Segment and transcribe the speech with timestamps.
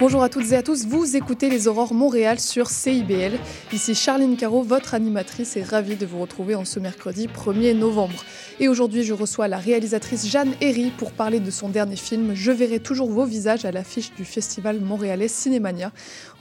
[0.00, 3.36] Bonjour à toutes et à tous, vous écoutez les Aurores Montréal sur CIBL.
[3.72, 8.22] Ici Charline Caro, votre animatrice, et ravie de vous retrouver en ce mercredi 1er novembre.
[8.60, 12.50] Et aujourd'hui, je reçois la réalisatrice Jeanne Herry pour parler de son dernier film Je
[12.50, 15.92] verrai toujours vos visages à l'affiche du festival montréalais Cinémania.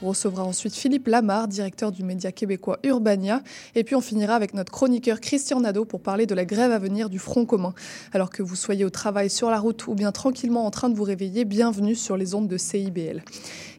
[0.01, 3.43] On recevra ensuite Philippe Lamar, directeur du média québécois Urbania.
[3.75, 6.79] Et puis on finira avec notre chroniqueur Christian Nadeau pour parler de la grève à
[6.79, 7.75] venir du Front commun.
[8.13, 10.95] Alors que vous soyez au travail, sur la route ou bien tranquillement en train de
[10.95, 13.21] vous réveiller, bienvenue sur les ondes de CIBL.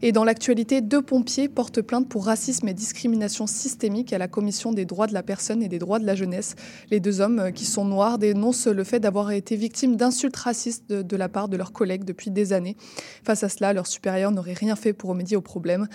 [0.00, 4.72] Et dans l'actualité, deux pompiers portent plainte pour racisme et discrimination systémique à la Commission
[4.72, 6.54] des droits de la personne et des droits de la jeunesse.
[6.92, 10.88] Les deux hommes, euh, qui sont noirs, dénoncent le fait d'avoir été victimes d'insultes racistes
[10.88, 12.76] de, de la part de leurs collègues depuis des années.
[13.24, 15.88] Face à cela, leurs supérieurs n'auraient rien fait pour remédier au problème.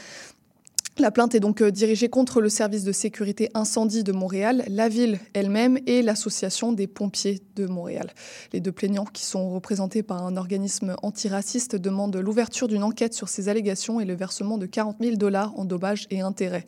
[0.99, 4.89] La plainte est donc euh, dirigée contre le service de sécurité incendie de Montréal, la
[4.89, 8.11] ville elle-même et l'association des pompiers de Montréal.
[8.53, 13.27] Les deux plaignants, qui sont représentés par un organisme antiraciste, demandent l'ouverture d'une enquête sur
[13.27, 16.67] ces allégations et le versement de 40 000 dollars en dommages et intérêts.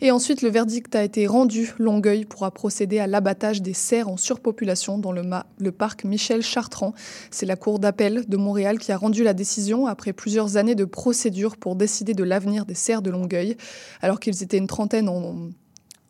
[0.00, 1.74] Et ensuite, le verdict a été rendu.
[1.78, 6.94] Longueuil pourra procéder à l'abattage des cerfs en surpopulation dans le, parc Michel Chartrand.
[7.32, 10.84] C'est la Cour d'appel de Montréal qui a rendu la décision après plusieurs années de
[10.84, 13.56] procédure pour décider de l'avenir des cerfs de Longueuil.
[14.02, 15.50] Alors qu'ils étaient une trentaine en,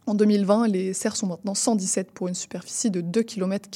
[0.06, 3.68] en 2020, les serres sont maintenant 117 pour une superficie de 2 km.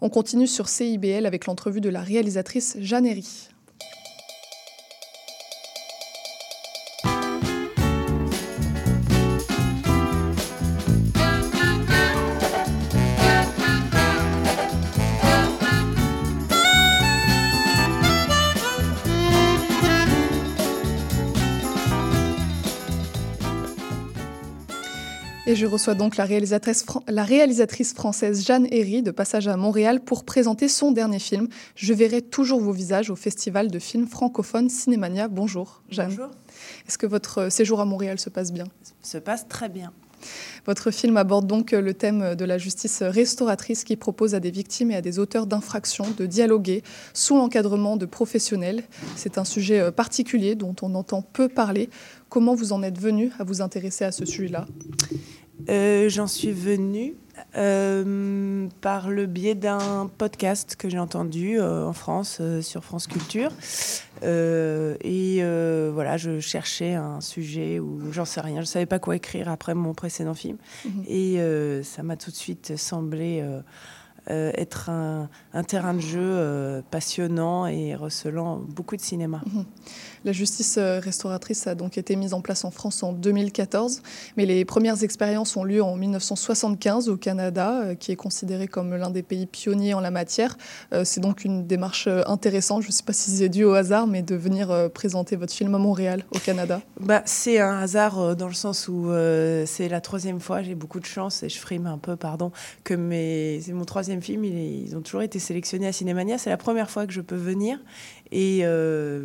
[0.00, 3.51] On continue sur CIBL avec l'entrevue de la réalisatrice Jeanne Herry.
[25.52, 30.00] Et je reçois donc la réalisatrice, la réalisatrice française Jeanne Herry de passage à Montréal
[30.00, 31.46] pour présenter son dernier film.
[31.74, 35.28] Je verrai toujours vos visages au Festival de films francophones Cinémania.
[35.28, 36.08] Bonjour Jeanne.
[36.08, 36.30] Bonjour.
[36.88, 38.64] Est-ce que votre séjour à Montréal se passe bien?
[39.02, 39.92] Se passe très bien.
[40.64, 44.90] Votre film aborde donc le thème de la justice restauratrice qui propose à des victimes
[44.90, 48.84] et à des auteurs d'infractions de dialoguer sous l'encadrement de professionnels.
[49.16, 51.90] C'est un sujet particulier dont on entend peu parler.
[52.30, 54.66] Comment vous en êtes venu à vous intéresser à ce sujet-là?
[55.68, 57.14] Euh, J'en suis venue
[57.56, 63.50] euh, par le biais d'un podcast que j'ai entendu euh, en France sur France Culture.
[64.22, 65.42] Et
[65.92, 69.74] voilà, je cherchais un sujet où j'en sais rien, je savais pas quoi écrire après
[69.74, 70.56] mon précédent film.
[70.84, 71.04] Mhm.
[71.08, 73.44] Et ça m'a tout de suite semblé
[74.28, 79.42] être un, un terrain de jeu passionnant et recelant beaucoup de cinéma.
[79.46, 79.64] Mhm.
[80.24, 84.02] La justice euh, restauratrice a donc été mise en place en France en 2014,
[84.36, 88.94] mais les premières expériences ont lieu en 1975 au Canada, euh, qui est considéré comme
[88.94, 90.56] l'un des pays pionniers en la matière.
[90.92, 94.06] Euh, C'est donc une démarche intéressante, je ne sais pas si c'est dû au hasard,
[94.06, 96.80] mais de venir présenter votre film à Montréal, au Canada.
[97.00, 99.10] Bah, c'est un hasard dans le sens où
[99.66, 102.52] c'est la troisième fois, j'ai beaucoup de chance et je frime un peu, pardon,
[102.84, 103.60] que mes...
[103.62, 106.38] c'est mon troisième film, ils ont toujours été sélectionnés à Cinémania.
[106.38, 107.78] C'est la première fois que je peux venir.
[108.30, 108.64] Et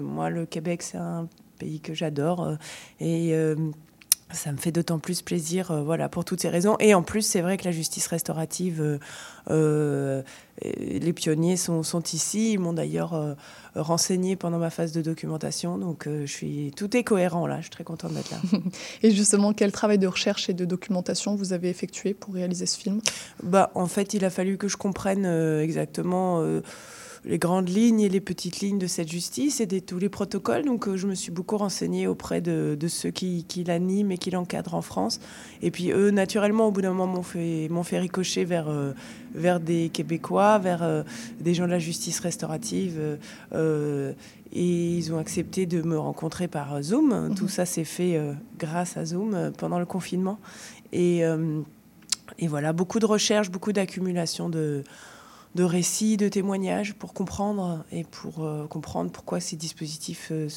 [0.01, 1.27] moi, le Québec, c'est un
[1.59, 2.43] pays que j'adore.
[2.43, 2.55] euh,
[2.99, 3.33] et.
[3.33, 3.55] euh,
[4.33, 6.75] ça me fait d'autant plus plaisir, euh, voilà, pour toutes ces raisons.
[6.81, 8.97] Et en plus, c'est vrai que la justice restaurative, euh,
[9.49, 10.21] euh,
[10.61, 12.51] les pionniers sont, sont ici.
[12.51, 13.37] Ils m'ont d'ailleurs
[13.73, 15.77] renseigné pendant ma phase de documentation.
[15.77, 17.57] Donc, je suis, tout est cohérent là.
[17.59, 18.39] Je suis très contente d'être là.
[19.01, 22.77] Et justement, quel travail de recherche et de documentation vous avez effectué pour réaliser ce
[22.77, 22.99] film?
[23.43, 25.25] Bah, en fait, il a fallu que je comprenne
[25.61, 26.43] exactement
[27.27, 30.63] les grandes lignes et les petites lignes de cette justice et des, tous les protocoles.
[30.63, 34.17] Donc, euh, je me suis beaucoup renseignée auprès de, de ceux qui, qui l'animent et
[34.17, 35.19] qui l'encadrent en France.
[35.61, 38.93] Et puis, eux, naturellement, au bout d'un moment, m'ont fait, m'ont fait ricocher vers, euh,
[39.35, 41.03] vers des Québécois, vers euh,
[41.41, 42.99] des gens de la justice restaurative.
[43.53, 44.13] euh,
[44.53, 47.35] et ils ont accepté de me rencontrer par Zoom.
[47.35, 48.17] Tout ça s'est fait
[48.57, 50.39] grâce à Zoom pendant le confinement.
[50.93, 51.19] Et,
[52.39, 54.85] et voilà, beaucoup de recherches, beaucoup d'accumulation de,
[55.57, 60.47] de récits, de témoignages pour comprendre et pour euh, comprendre pourquoi ces dispositifs euh,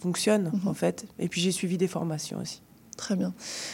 [0.00, 0.68] fonctionnent Mhm.
[0.68, 1.06] en fait.
[1.18, 2.60] Et puis j'ai suivi des formations aussi.
[2.98, 3.32] Très bien.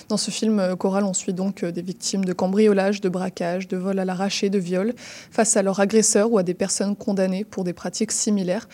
[0.09, 3.77] Dans ce film, euh, Choral, on suit donc des victimes de cambriolage, de braquage, de
[3.77, 4.95] vol à l'arraché, de viol,
[5.31, 8.69] face à leurs agresseurs ou à des personnes condamnées pour des pratiques similaires.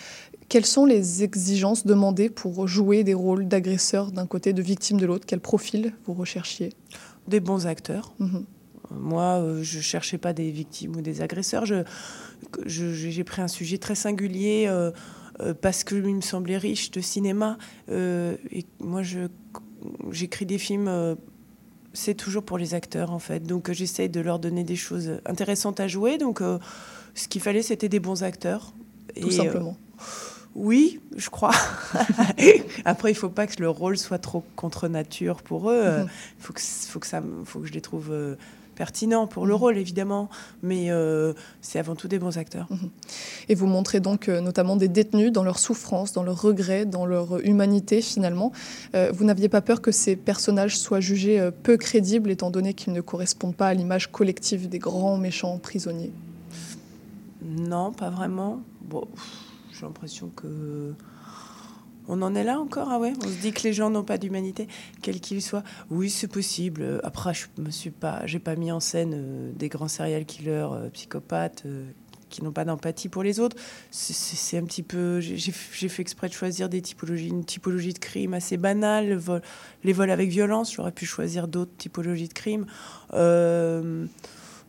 [0.50, 5.06] Quelles sont les exigences demandées pour jouer des rôles d'agresseurs d'un côté, de victimes de
[5.06, 5.24] l'autre?
[5.26, 6.68] Quel profil vous recherchiez?
[7.26, 8.12] Des bons acteurs.
[8.18, 8.44] Mhm.
[8.98, 11.66] Moi, euh, je cherchais pas des victimes ou des agresseurs.
[11.66, 11.84] Je,
[12.66, 14.90] je- j'ai pris un sujet très singulier euh,
[15.40, 17.58] euh, parce qu'il me semblait riche de cinéma.
[17.90, 19.28] Euh, et moi, je,
[20.10, 20.88] j'écris des films.
[20.88, 21.14] euh,
[21.96, 23.40] c'est toujours pour les acteurs en fait.
[23.40, 26.18] Donc j'essaye de leur donner des choses intéressantes à jouer.
[26.18, 26.42] Donc
[27.14, 28.74] ce qu'il fallait, c'était des bons acteurs.
[29.20, 29.76] Tout Et, simplement.
[30.56, 31.52] oui, je crois.
[32.84, 35.84] Après, il faut pas que le rôle soit trop contre nature pour eux.
[35.84, 36.08] Il Mhm.
[36.40, 38.10] faut, que, faut, que ça, faut que je les trouve
[38.74, 39.60] pertinents pour le Mhm.
[39.60, 40.28] rôle, évidemment.
[40.62, 42.68] Mais euh, c'est avant tout des bons acteurs.
[43.48, 47.06] Et vous montrez donc euh, notamment des détenus dans leur souffrance, dans leur regret, dans
[47.06, 48.52] leur humanité finalement.
[48.94, 52.92] Euh, vous n'aviez pas peur que ces personnages soient jugés peu crédibles étant donné qu'ils
[52.92, 56.12] ne correspondent pas à l'image collective des grands méchants prisonniers?
[57.42, 58.60] Non, pas vraiment.
[58.82, 59.06] Bon,
[59.72, 60.94] j'ai l'impression que.
[62.08, 64.18] On en est là encore, ah ouais On se dit que les gens n'ont pas
[64.18, 64.68] d'humanité,
[65.02, 65.62] quels qu'ils soient.
[65.90, 67.00] Oui, c'est possible.
[67.02, 70.68] Après, je me suis pas, j'ai pas mis en scène euh, des grands serial killers,
[70.72, 71.84] euh, psychopathes, euh,
[72.28, 73.56] qui n'ont pas d'empathie pour les autres.
[73.90, 75.20] C'est- un petit peu.
[75.20, 75.52] J'ai
[75.88, 79.42] fait exprès de choisir des typologies, une typologie de crime assez banale, le vol-
[79.84, 80.74] les vols avec violence.
[80.74, 82.66] J'aurais pu choisir d'autres typologies de crimes.
[83.12, 84.04] Euh,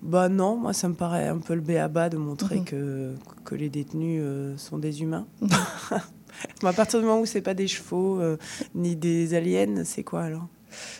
[0.01, 2.65] bah non, moi ça me paraît un peu le béaba de montrer Mhm.
[2.65, 5.25] que, que les détenus euh, sont des humains.
[5.41, 5.49] Mhm.
[6.63, 8.37] À partir du moment où c'est pas des chevaux euh,
[8.73, 10.47] ni des aliens, c'est quoi alors?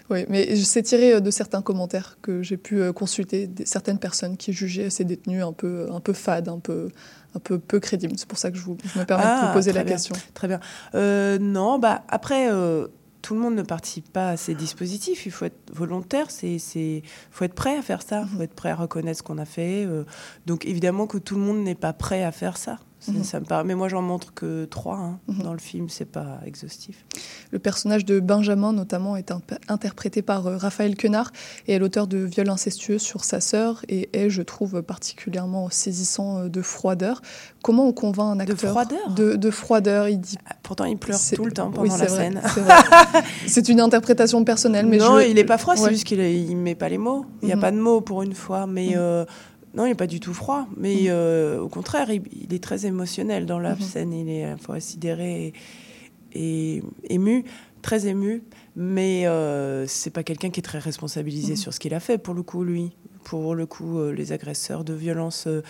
[0.09, 4.37] Oui, mais c'est tiré euh, de certains commentaires que j'ai pu euh, consulter, certaines personnes
[4.37, 6.89] qui jugeaient ces détenus un peu, un peu fades, un peu,
[7.35, 8.13] un peu peu crédibles.
[8.17, 9.83] C'est pour ça que je, vous, je me permets de Ah, vous poser très la
[9.83, 9.93] bien.
[9.95, 10.15] question.
[10.33, 10.59] Très bien.
[10.93, 12.87] Euh, non, bah après, euh,
[13.21, 15.25] tout le monde ne participe pas à ces dispositifs.
[15.25, 17.01] Il faut être volontaire, c'est, c'est,
[17.31, 18.25] faut être prêt à faire ça.
[18.31, 19.83] Il faut être prêt à reconnaître ce qu'on a fait.
[19.85, 20.05] euh.
[20.45, 22.77] donc évidemment que tout le monde n'est pas prêt à faire ça.
[23.13, 23.63] Mhm.
[23.65, 25.43] Mais moi, j'en montre que trois hein, Mhm.
[25.43, 25.89] dans le film.
[25.89, 27.05] C'est pas exhaustif.
[27.51, 29.31] Le personnage de Benjamin, notamment, est
[29.67, 31.31] interprété par euh, Raphaël Quenard
[31.67, 36.39] et est l'auteur de Viols incestueux sur sa sœur et est, je trouve, particulièrement saisissant
[36.39, 37.21] euh, de froideur.
[37.63, 40.07] Comment on convainc un acteur froideur de, de froideur?
[40.09, 42.41] Il dit Ah, Pourtant, il pleure tout le temps oui, pendant c'est la vrai, scène.
[43.47, 46.55] c'est une interprétation personnelle, mais non, je- il est pas froid, c'est juste qu'il il
[46.57, 47.25] met pas les mots.
[47.41, 47.61] Il n'y a Mhm.
[47.61, 49.25] pas de mots pour une fois, mais euh,
[49.75, 50.67] non, il n'est pas du tout froid.
[50.77, 51.07] Mais Mhm.
[51.09, 53.81] euh, au contraire, il, il est très émotionnel dans la Mhm.
[53.81, 54.13] scène.
[54.13, 55.53] Il est à la fois sidéré
[56.33, 57.43] et, et ému,
[57.81, 58.43] très ému.
[58.75, 61.57] Mais euh, c'est pas quelqu'un qui est très responsabilisé Mhm.
[61.57, 62.95] sur ce qu'il a fait pour le coup, lui.
[63.23, 65.63] Pour le coup, euh, les agresseurs de violences, euh,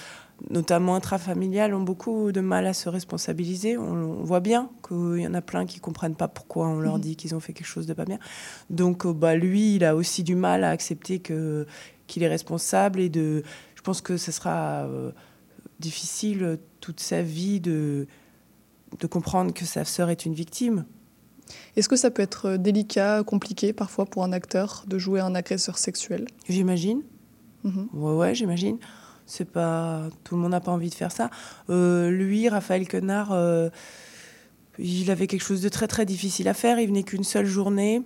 [0.49, 3.77] notamment intrafamiliales, ont beaucoup de mal à se responsabiliser.
[3.77, 6.95] On, on voit bien qu'il y en a plein qui comprennent pas pourquoi on leur
[6.95, 7.01] Mhm.
[7.01, 8.19] dit qu'ils ont fait quelque chose de pas bien.
[8.69, 11.65] Donc, bah, lui, il a aussi du mal à accepter que
[12.07, 13.41] qu'il est responsable et de.
[13.85, 15.11] Je pense que ce sera euh,
[15.79, 18.07] difficile euh, toute sa vie de
[18.99, 20.85] de comprendre que sa sœur est une victime.
[21.75, 25.35] Est-ce que ça peut être euh, délicat, compliqué parfois pour un acteur de jouer un
[25.35, 26.25] agresseur sexuel?
[26.49, 27.03] J'imagine.
[27.63, 27.89] Mhm.
[27.93, 28.79] Ouais, ouais, j'imagine.
[29.27, 31.29] C'est pas tout le monde n'a pas envie de faire ça.
[31.69, 33.69] Euh, lui, Raphaël Quenard, euh,
[34.79, 36.79] il avait quelque chose de très très difficile à faire.
[36.79, 38.01] Il venait qu'une seule journée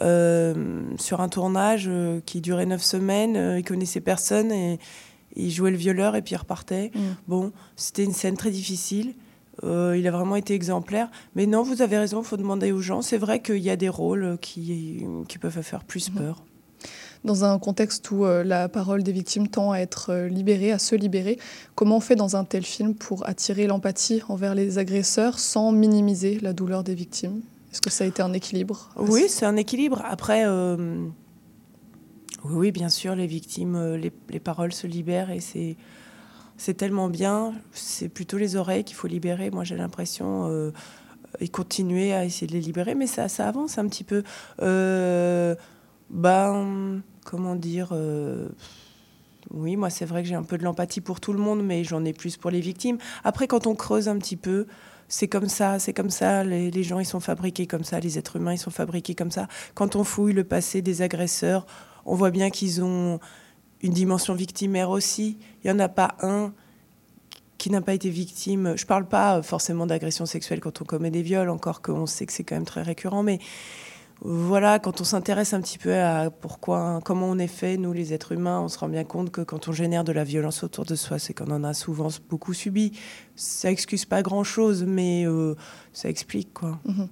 [0.00, 3.36] sur un tournage euh, qui durait neuf semaines.
[3.36, 4.78] Euh, il connaissait personne et
[5.36, 6.90] il jouait le violeur et puis il repartait.
[6.94, 7.02] Mhm.
[7.28, 9.14] Bon, c'était une scène très difficile.
[9.62, 11.10] Euh, il a vraiment été exemplaire.
[11.36, 13.02] Mais non, vous avez raison, il faut demander aux gens.
[13.02, 16.16] C'est vrai qu'il y a des rôles qui, qui peuvent faire plus Mhm.
[16.16, 16.44] peur.
[17.24, 20.78] Dans un contexte où euh, la parole des victimes tend à être euh, libérée, à
[20.78, 21.38] se libérer,
[21.74, 26.38] comment on fait dans un tel film pour attirer l'empathie envers les agresseurs sans minimiser
[26.40, 27.40] la douleur des victimes?
[27.74, 30.00] Est-ce que ça a été un équilibre Oui, c'est un équilibre.
[30.04, 31.08] Après, euh,
[32.44, 35.76] oui, oui, bien sûr, les victimes, euh, les, les paroles se libèrent et c'est
[36.56, 37.52] c'est tellement bien.
[37.72, 39.50] C'est plutôt les oreilles qu'il faut libérer.
[39.50, 40.70] Moi, j'ai l'impression euh,
[41.40, 44.22] et continuer à essayer de les libérer, mais ça, ça avance un petit peu.
[44.62, 45.56] Euh,
[46.10, 47.92] ben, comment dire
[49.54, 51.84] Oui, moi, c'est vrai que j'ai un peu de l'empathie pour tout le monde, mais
[51.84, 52.98] j'en ai plus pour les victimes.
[53.22, 54.66] Après, quand on creuse un petit peu,
[55.06, 56.42] c'est comme ça, c'est comme ça.
[56.42, 58.00] Les, gens, ils sont fabriqués comme ça.
[58.00, 59.46] Les êtres humains, ils sont fabriqués comme ça.
[59.74, 61.66] Quand on fouille le passé des agresseurs,
[62.04, 63.20] on voit bien qu'ils ont
[63.80, 65.38] une dimension victimaire aussi.
[65.62, 66.52] Il n'y en a pas un
[67.56, 68.74] qui n'a pas été victime.
[68.76, 72.26] Je ne parle pas forcément d'agression sexuelle quand on commet des viols, encore qu'on sait
[72.26, 73.38] que c'est quand même très récurrent, mais
[74.26, 78.14] voilà, quand on s'intéresse un petit peu à pourquoi, comment on est fait, nous les
[78.14, 80.86] êtres humains, on se rend bien compte que quand on génère de la violence autour
[80.86, 82.92] de soi, c'est qu'on en a souvent beaucoup subi.
[83.36, 85.54] Ça excuse pas grand-chose, mais euh,
[85.92, 86.78] ça explique quoi.
[86.86, 87.08] Mhm.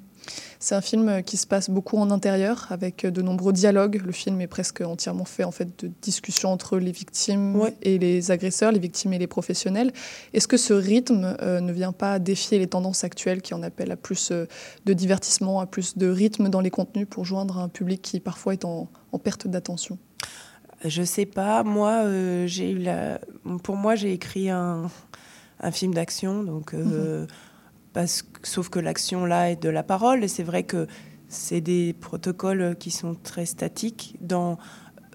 [0.63, 4.01] C'est un film qui se passe beaucoup en intérieur, avec de nombreux dialogues.
[4.05, 8.31] Le film est presque entièrement fait en fait de discussions entre les victimes et les
[8.31, 9.93] agresseurs, les victimes et les professionnels.
[10.33, 13.91] Est-ce que ce rythme euh, ne vient pas défier les tendances actuelles qui en appellent
[13.91, 14.47] à plus euh,
[14.87, 18.53] de divertissement, à plus de rythme dans les contenus pour joindre un public qui parfois
[18.53, 18.89] est en,
[19.23, 19.99] perte d'attention?
[20.85, 21.65] Je sais pas.
[21.65, 23.21] Moi, euh, j'ai eu la...
[23.65, 24.91] pour moi, j'ai écrit un,
[25.73, 26.73] film d'action, donc.
[26.73, 27.27] Mhm
[27.93, 30.87] parce, sauf que l'action là est de la parole, et c'est vrai que
[31.29, 34.59] c'est des protocoles qui sont très statiques dans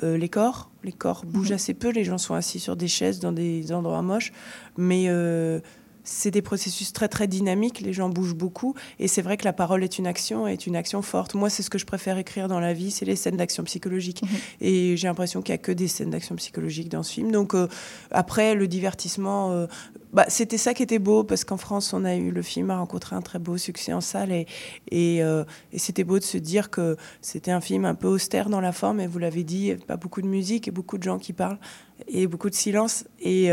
[0.04, 0.72] euh, les corps.
[0.84, 1.56] Les corps bougent mhm.
[1.56, 4.32] assez peu, les gens sont assis sur des chaises dans des endroits moches,
[4.78, 5.60] mais euh,
[6.08, 9.54] c'est des processus très très dynamiques, les gens bougent beaucoup et c'est vrai que la
[9.54, 11.36] parole est une action, est une action forte.
[11.36, 14.22] Moi, c'est ce que je préfère écrire dans la vie, c'est les scènes d'action psychologique.
[14.24, 14.30] Mhm.
[14.62, 17.32] Et j'ai l'impression qu'il n'y a que des scènes d'action psychologique dans ce film.
[17.32, 17.68] Donc euh,
[18.10, 19.68] après, le divertissement, euh,
[20.14, 22.78] bah, c'était ça qui était beau parce qu'en France, on a eu le film a
[22.78, 24.48] rencontré un très beau succès en salle et,
[24.90, 28.50] et, euh, et c'était beau de se dire que c'était un film un peu austère
[28.50, 31.20] dans la forme et vous l'avez dit, pas beaucoup de musique et beaucoup de gens
[31.20, 31.60] qui parlent
[32.08, 33.52] et beaucoup de silence et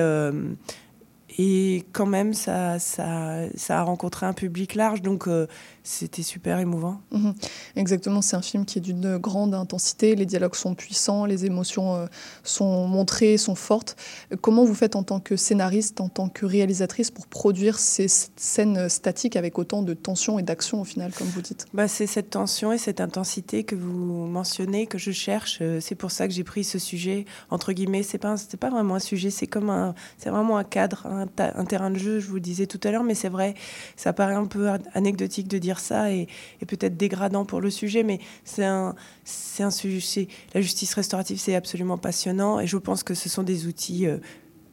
[1.38, 5.46] et quand même, ça, ça, ça, a rencontré un public large, donc euh,
[5.84, 7.00] c'était super émouvant.
[7.12, 7.34] Mhm.
[7.76, 11.94] Exactement, c'est un film qui est d'une grande intensité, les dialogues sont puissants, les émotions
[11.94, 12.06] euh,
[12.42, 13.96] sont montrées, sont fortes.
[14.40, 18.88] Comment vous faites en tant que scénariste, en tant que réalisatrice, pour produire ces scènes
[18.88, 21.66] statiques avec autant de tension et d'action au final, comme vous dites?
[21.74, 25.58] Bah, C'est cette tension et cette intensité que vous mentionnez, que je cherche.
[25.60, 28.94] Euh, c'est pour ça que j'ai pris ce sujet, entre guillemets, c'est pas, pas vraiment
[28.94, 32.28] un sujet, c'est comme un, c'est vraiment un cadre, un un, terrain de jeu, je
[32.28, 33.54] vous le disais tout à l'heure, mais c'est vrai,
[33.96, 36.28] ça paraît un peu anecdotique de dire ça et,
[36.66, 40.28] peut-être dégradant pour le sujet, mais c'est un, c'est un sujet.
[40.54, 44.18] La justice restaurative, c'est absolument passionnant et je pense que ce sont des outils euh,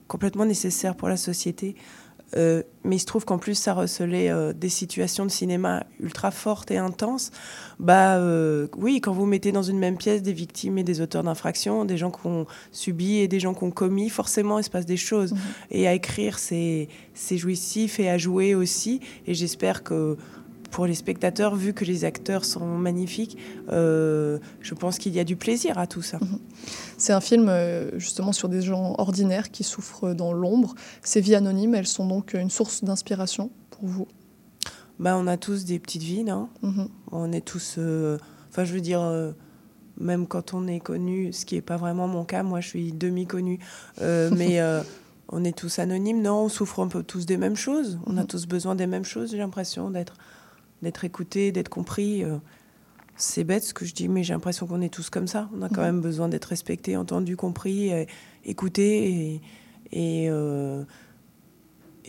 [0.07, 1.75] complètement nécessaires pour la société.
[2.37, 6.31] Euh, mais il se trouve qu'en plus, ça recelait euh, des situations de cinéma ultra
[6.31, 7.31] fortes et intenses.
[7.79, 11.23] Bah euh, oui, quand vous mettez dans une même pièce des victimes et des auteurs
[11.23, 14.69] d'infractions, des gens qui ont subi et des gens qui ont commis, forcément, il se
[14.69, 15.33] passe des choses.
[15.33, 15.37] Mmh.
[15.71, 16.87] Et à écrire, c'est
[17.31, 19.01] jouissif et à jouer aussi.
[19.27, 20.17] Et j'espère que
[20.71, 23.37] pour les spectateurs, vu que les acteurs sont magnifiques,
[23.69, 26.17] euh, je pense qu'il y a du plaisir à tout ça.
[26.19, 26.39] Mhm.
[26.97, 30.73] C'est un film euh, justement sur des gens ordinaires qui souffrent dans l'ombre.
[31.03, 34.07] Ces vies anonymes, elles sont donc une source d'inspiration pour vous?
[34.97, 36.49] Bah, On a tous des petites vies, non?
[36.63, 36.87] Mhm.
[37.11, 37.75] On est tous...
[37.77, 38.17] Euh,
[38.49, 39.01] enfin, je veux dire
[39.99, 42.91] même quand on est connu, ce qui n'est pas vraiment mon cas, moi je suis
[42.93, 43.59] demi-connu,
[43.99, 44.61] mais
[45.27, 48.21] on est tous anonymes, non, on souffre un peu tous des mêmes choses, on a
[48.21, 48.27] mhm.
[48.27, 50.15] tous besoin des mêmes choses, j'ai l'impression d'être
[50.81, 52.23] d'être écouté, d'être compris.
[52.23, 52.37] Euh,
[53.15, 55.49] c'est bête ce que je dis, mais j'ai l'impression qu'on est tous comme ça.
[55.55, 55.87] On a quand mhm.
[55.87, 57.91] même besoin d'être respecté, entendu, compris,
[58.45, 59.41] écouté.
[59.91, 60.83] Et, et, euh,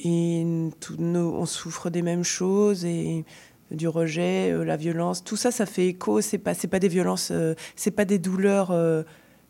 [0.04, 3.24] on souffre des mêmes choses et
[3.70, 5.22] du rejet, euh, la violence.
[5.22, 6.20] Tout ça, ça fait écho.
[6.20, 7.32] C'est pas, c'est pas des violences,
[7.76, 8.74] c'est pas des douleurs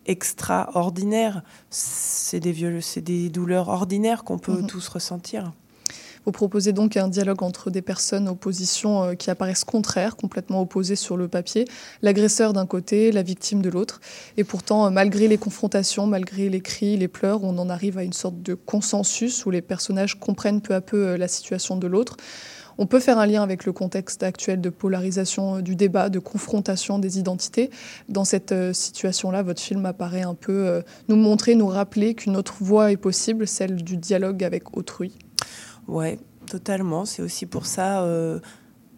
[0.07, 1.43] extraordinaires.
[1.71, 4.67] C'est des, c'est des douleurs ordinaires qu'on peut mhm.
[4.67, 5.53] tous ressentir.
[6.25, 10.61] Vous proposez donc un dialogue entre des personnes aux positions euh, qui apparaissent contraires, complètement
[10.61, 11.65] opposées sur le papier,
[12.01, 14.01] l'agresseur d'un côté, la victime de l'autre.
[14.37, 18.05] Et pourtant, euh, malgré les confrontations, malgré les cris, les pleurs, on en arrive à
[18.05, 21.89] une sorte de consensus où les personnages comprennent peu à peu euh, la situation de
[21.89, 22.17] l'autre.
[22.79, 26.99] On peut faire un lien avec le contexte actuel de polarisation du débat, de confrontation
[26.99, 27.69] des identités.
[28.09, 32.91] Dans cette situation-là, votre film apparaît un peu nous montrer, nous rappeler qu'une autre voie
[32.91, 35.13] est possible, celle du dialogue avec autrui.
[35.89, 37.05] Ouais, totalement.
[37.05, 38.39] C'est aussi pour ça, euh,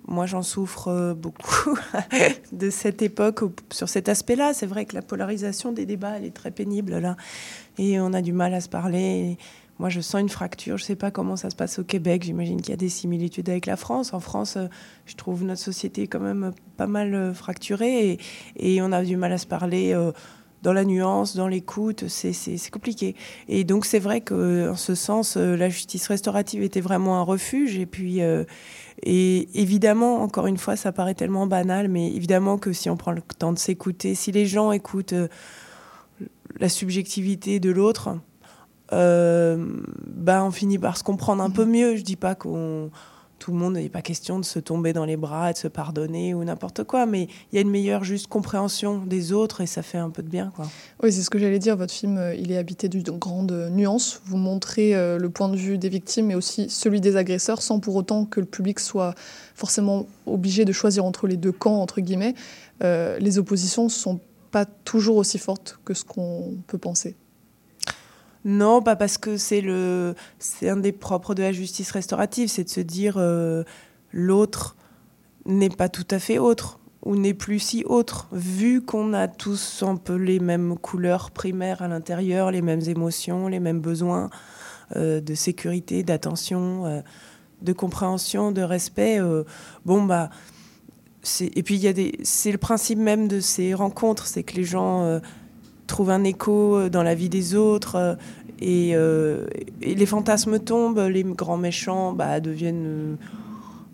[0.07, 1.79] moi j'en souffre euh, beaucoup
[2.53, 3.41] de cette époque
[3.73, 4.55] sur cet aspect-là.
[4.55, 7.17] C'est vrai que la polarisation des débats, elle est très pénible là.
[7.79, 9.39] Et on a du mal à se parler.
[9.79, 10.77] moi, je sens une fracture.
[10.77, 12.23] Je ne sais pas comment ça se passe au Québec.
[12.23, 14.13] J'imagine qu'il y a des similitudes avec la France.
[14.13, 14.67] En France, euh,
[15.07, 18.19] je trouve notre société quand même pas mal fracturée et,
[18.57, 19.95] et on a du mal à se parler
[20.65, 23.15] dans la nuance, dans l'écoute, c'est compliqué.
[23.49, 27.79] Et donc c'est vrai qu'en ce sens, euh, la justice restaurative était vraiment un refuge.
[27.79, 28.45] Et puis, euh,
[29.03, 33.13] et évidemment, encore une fois, ça paraît tellement banal, mais évidemment que si on prend
[33.13, 35.29] le temps de s'écouter, si les gens écoutent euh,
[36.59, 38.17] la subjectivité de l'autre,
[38.91, 41.97] ben on finit par se comprendre un peu mieux.
[41.97, 42.91] Je dis pas qu'on
[43.39, 46.35] tout le monde, n'est pas question de se tomber dans les bras, de se pardonner
[46.35, 49.83] ou n'importe quoi, mais il y a une meilleure juste compréhension des autres et ça
[49.83, 50.53] fait un peu de bien.
[50.55, 50.67] Quoi.
[51.03, 51.77] Oui, c'est ce que j'allais dire.
[51.77, 54.21] Votre film, euh, il est habité d'une grande nuance.
[54.25, 57.81] Vous montrez euh, le point de vue des victimes, mais aussi celui des agresseurs, sans
[57.81, 59.15] pour autant que le public soit
[59.55, 62.35] forcément obligé de choisir entre les deux camps, entre guillemets.
[62.83, 67.17] Euh, les oppositions ne sont pas toujours aussi fortes que ce qu'on peut penser.
[68.45, 72.65] Non, pas parce que c'est le, c'est un des propres de la justice restaurative, c'est
[72.65, 73.65] de se dire euh,
[74.13, 74.77] l'autre
[75.47, 79.83] n'est pas tout à fait autre ou n'est plus si autre, vu qu'on a tous
[79.83, 84.31] un peu les mêmes couleurs primaires à l'intérieur, les mêmes émotions, les mêmes besoins
[84.97, 87.01] euh, de sécurité, d'attention, euh,
[87.63, 89.21] de compréhension, de respect.
[89.85, 90.29] Bon, bah.
[91.41, 92.19] Et puis, il y a des...
[92.23, 95.21] c'est le principe même de ces rencontres, c'est que les gens
[95.87, 98.17] trouvent un écho dans la vie des autres.
[98.61, 103.17] Et, et, les fantasmes tombent, les grands méchants bah, deviennent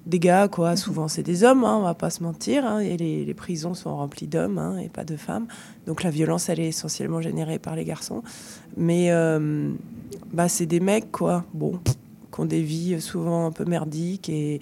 [0.06, 0.76] des gars, quoi.
[0.76, 2.66] Souvent, c'est des hommes, hein, on va pas se mentir.
[2.66, 5.46] Hein, et les, prisons sont remplies d'hommes hein, et pas de femmes.
[5.86, 8.22] Donc la violence, elle est essentiellement générée par les garçons.
[8.76, 9.72] Mais euh,
[10.32, 11.44] bah, c'est des mecs, quoi.
[11.54, 11.78] Bon,
[12.32, 14.28] qui ont des vies souvent un peu merdiques.
[14.28, 14.60] Et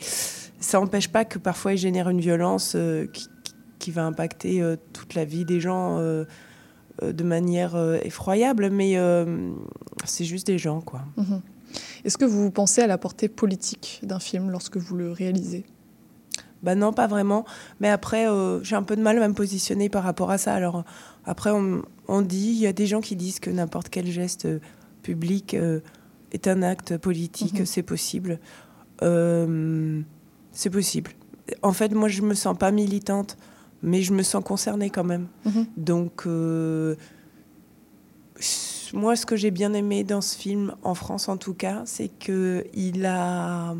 [0.60, 3.28] ça n'empêche pas que parfois ils génèrent une violence euh, qui,
[3.90, 5.98] va impacter euh, toute la vie des gens
[7.02, 8.70] de manière effroyable.
[8.70, 8.96] Mais
[10.04, 11.02] c'est juste des gens, quoi.
[11.18, 11.40] Mm-hmm.
[12.04, 15.64] Est-ce que vous pensez à la portée politique d'un film lorsque vous le réalisez?
[16.62, 17.44] Bah non, pas vraiment.
[17.80, 20.54] Mais après, euh, j'ai un peu de mal à me positionner par rapport à ça.
[20.54, 20.84] Alors
[21.24, 24.60] après, on, dit, il y a des gens qui disent que n'importe quel geste euh,
[25.02, 25.80] public euh,
[26.32, 27.60] est un acte politique.
[27.60, 27.66] Mhm.
[27.66, 28.40] C'est possible.
[30.52, 31.12] c'est possible.
[31.62, 33.36] En fait, moi, je me sens pas militante,
[33.82, 35.28] mais je me sens concernée quand même.
[35.44, 35.66] Mhm.
[35.76, 36.26] Donc
[38.92, 42.08] moi, ce que j'ai bien aimé dans ce film, en France en tout cas, c'est
[42.08, 43.74] qu'il a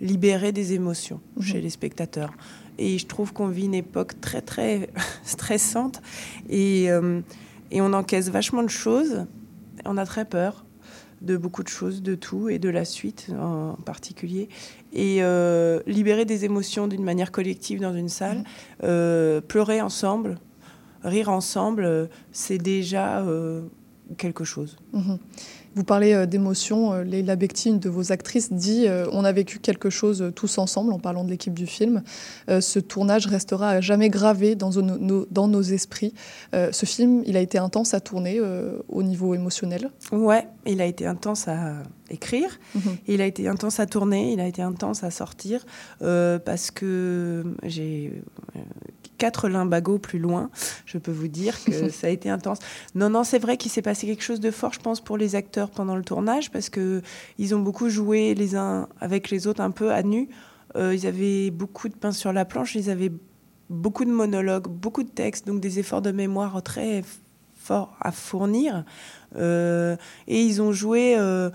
[0.00, 1.42] libéré des émotions mhm.
[1.42, 2.32] chez les spectateurs.
[2.78, 4.90] Et je trouve qu'on vit une époque très, très
[5.24, 6.00] stressante.
[6.48, 7.20] Et, euh,
[7.70, 9.26] et on encaisse vachement de choses.
[9.84, 10.64] On a très peur
[11.20, 14.48] de beaucoup de choses, de tout, et de la suite en particulier.
[14.92, 18.44] Et euh, libérer des émotions d'une manière collective dans une salle, mhm.
[18.84, 20.38] euh, pleurer ensemble,
[21.02, 23.24] rire ensemble, c'est déjà
[24.16, 24.76] quelque chose.
[24.92, 25.18] Mhm.
[25.74, 26.92] Vous parlez euh, d'émotion.
[26.92, 30.58] Euh, Leila Bekti, une de vos actrices, dit euh, On a vécu quelque chose tous
[30.58, 32.02] ensemble en parlant de l'équipe du film.
[32.48, 36.14] ce tournage restera jamais gravé dans nos, dans nos esprits.
[36.52, 38.40] ce film, il a été intense à tourner
[38.88, 39.90] au niveau émotionnel?
[40.12, 42.96] Ouais, il a été intense à écrire, mhm.
[43.06, 45.64] il a été intense à tourner, il a été intense à sortir
[45.98, 48.22] parce que j'ai
[49.20, 50.50] quatre limbagos plus loin,
[50.86, 52.58] je peux vous dire que ça a été intense.
[52.94, 55.36] Non, non, c'est vrai qu'il s'est passé quelque chose de fort, je pense, pour les
[55.36, 57.02] acteurs pendant le tournage, parce que
[57.38, 60.30] ils ont beaucoup joué les uns avec les autres un peu à nu.
[60.76, 63.12] Euh, ils avaient beaucoup de pain sur la planche, ils avaient
[63.68, 67.04] beaucoup de monologues, beaucoup de textes, donc des efforts de mémoire très
[67.56, 68.84] forts à fournir.
[69.36, 69.96] Euh,
[70.28, 71.14] et ils ont joué.
[71.18, 71.50] Euh,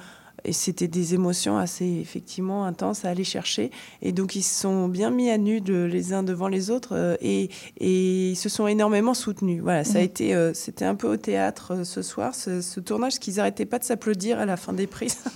[0.45, 3.71] et c'était des émotions assez effectivement intenses à aller chercher.
[4.01, 6.93] Et donc ils se sont bien mis à nu de, les uns devant les autres
[6.93, 9.61] euh, et, et, ils se sont énormément soutenus.
[9.61, 10.05] Voilà, ça a mhm.
[10.05, 13.65] été, euh, c'était un peu au théâtre euh, ce soir, ce, ce tournage, qu'ils n'arrêtaient
[13.65, 15.17] pas de s'applaudir à la fin des prises.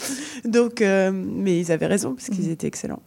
[0.44, 2.52] donc, mais ils avaient raison parce qu'ils mhm.
[2.52, 3.02] étaient excellents.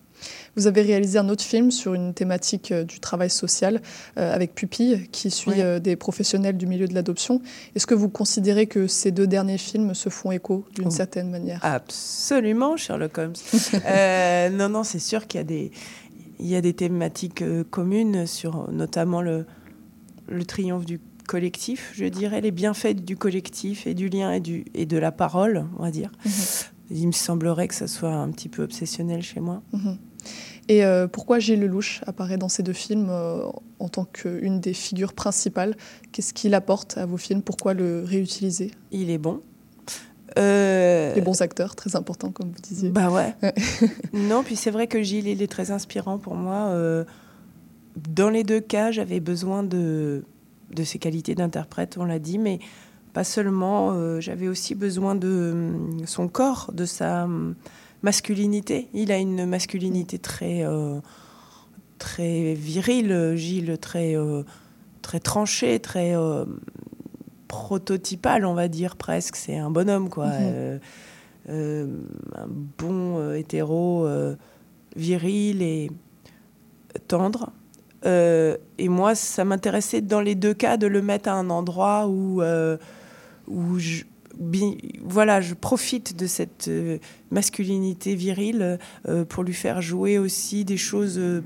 [0.56, 3.82] Vous avez réalisé un autre film sur une thématique euh, du travail social
[4.18, 7.42] euh, avec Pupille, qui suit euh, des professionnels du milieu de l'adoption.
[7.76, 10.92] Est-ce que vous considérez que ces deux derniers films se font écho d'une oh.
[10.92, 11.60] certaine manière?
[11.64, 13.34] Absolument, Sherlock Holmes.
[14.58, 15.72] non, non, c'est sûr qu'il y a des,
[16.40, 19.46] il y a des thématiques communes sur notamment le,
[20.28, 24.66] le triomphe du collectif, je dirais, les bienfaits du collectif et du lien et, du,
[24.74, 26.12] et de la parole, on va dire.
[26.26, 26.32] Mhm.
[26.92, 29.64] Il me semblerait que ça soit un petit peu obsessionnel chez moi.
[29.72, 29.98] Mhm.
[30.70, 33.46] Et euh, pourquoi Gilles Lelouch apparaît dans ces deux films euh,
[33.80, 35.76] en tant qu'une des figures principales?
[36.12, 37.42] Qu'est-ce qu'il apporte à vos films?
[37.42, 38.72] Pourquoi le réutiliser?
[38.92, 39.42] Il est bon.
[40.38, 41.14] Euh...
[41.14, 42.90] Les bons acteurs, très important, comme vous disiez.
[42.90, 43.36] Bah ouais.
[44.14, 46.74] non, puis c'est vrai que Gilles, il est très inspirant pour moi.
[48.10, 50.24] Dans les deux cas, j'avais besoin de,
[50.72, 52.58] de ses qualités d'interprète, on l'a dit, mais
[53.12, 54.20] pas seulement.
[54.20, 55.54] j'avais aussi besoin de
[56.06, 57.28] son corps, de sa
[58.04, 58.90] masculinité.
[58.94, 61.00] Il a une masculinité très, euh,
[61.98, 64.44] très virile, Gilles, très, euh,
[65.02, 66.46] très tranché, très euh,
[67.48, 69.38] prototypal, on va dire presque.
[69.38, 70.28] C'est un bonhomme, quoi.
[70.28, 70.80] Mhm.
[71.50, 74.08] un bon hétéro
[74.96, 75.92] viril et
[77.08, 77.52] tendre.
[78.06, 82.42] et moi, ça m'intéressait dans les deux cas de le mettre à un endroit où,
[83.48, 84.04] où je,
[85.04, 86.98] voilà, je profite de cette euh,
[87.32, 91.42] masculinité virile euh, pour lui faire jouer aussi des choses euh,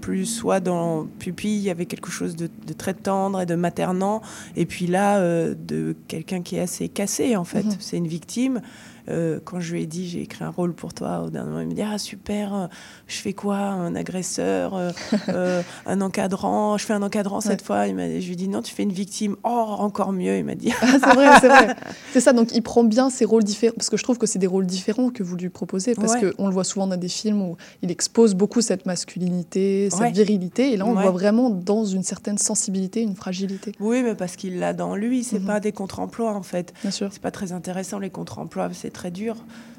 [0.00, 4.22] plus soit dans Pupille, il y avait quelque chose de, très tendre et de maternant,
[4.56, 5.20] et puis là,
[5.54, 7.64] de quelqu'un qui est assez cassé en fait.
[7.64, 7.76] Mhm.
[7.78, 8.60] C'est une victime
[9.08, 11.60] euh, quand je lui ai dit j'ai écrit un rôle pour toi, au dernier moment,
[11.60, 12.66] il me dit ah super, euh,
[13.06, 17.86] je fais quoi Un agresseur, euh, un encadrant, je fais un encadrant cette fois.
[17.86, 19.36] Il je lui ai dit non, tu fais une victime.
[19.44, 20.72] Oh, encore mieux, il m'a dit.
[20.80, 21.76] Ah, c'est vrai, c'est vrai.
[22.12, 24.38] C'est ça, donc il prend bien ses rôles différents, parce que je trouve que c'est
[24.38, 26.32] des rôles différents que vous lui proposez, parce Ouais.
[26.36, 30.10] qu'on le voit souvent dans des films où il expose beaucoup cette masculinité, cette Ouais.
[30.12, 34.14] virilité, et là on le voit vraiment dans une certaine sensibilité, une fragilité, Oui, mais
[34.14, 35.46] parce qu'il l'a dans lui, c'est Mhm.
[35.46, 36.72] pas des contre-emplois en fait.
[36.82, 37.08] bien sûr.
[37.12, 39.36] C'est pas très intéressant les contre-emplois, c'est très dur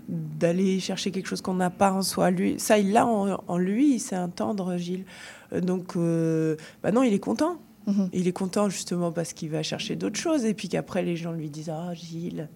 [0.07, 2.31] d'aller chercher quelque chose qu'on n'a pas en soi.
[2.31, 5.05] Lui, ça, il l'a en, en lui, c'est un tendre, Gilles.
[5.53, 7.57] Euh, Donc, euh, bah non, il est content.
[7.85, 8.09] Mhm.
[8.13, 11.31] Il est content justement parce qu'il va chercher d'autres choses et puis qu'après les gens
[11.33, 12.49] lui disent Ah, Gilles,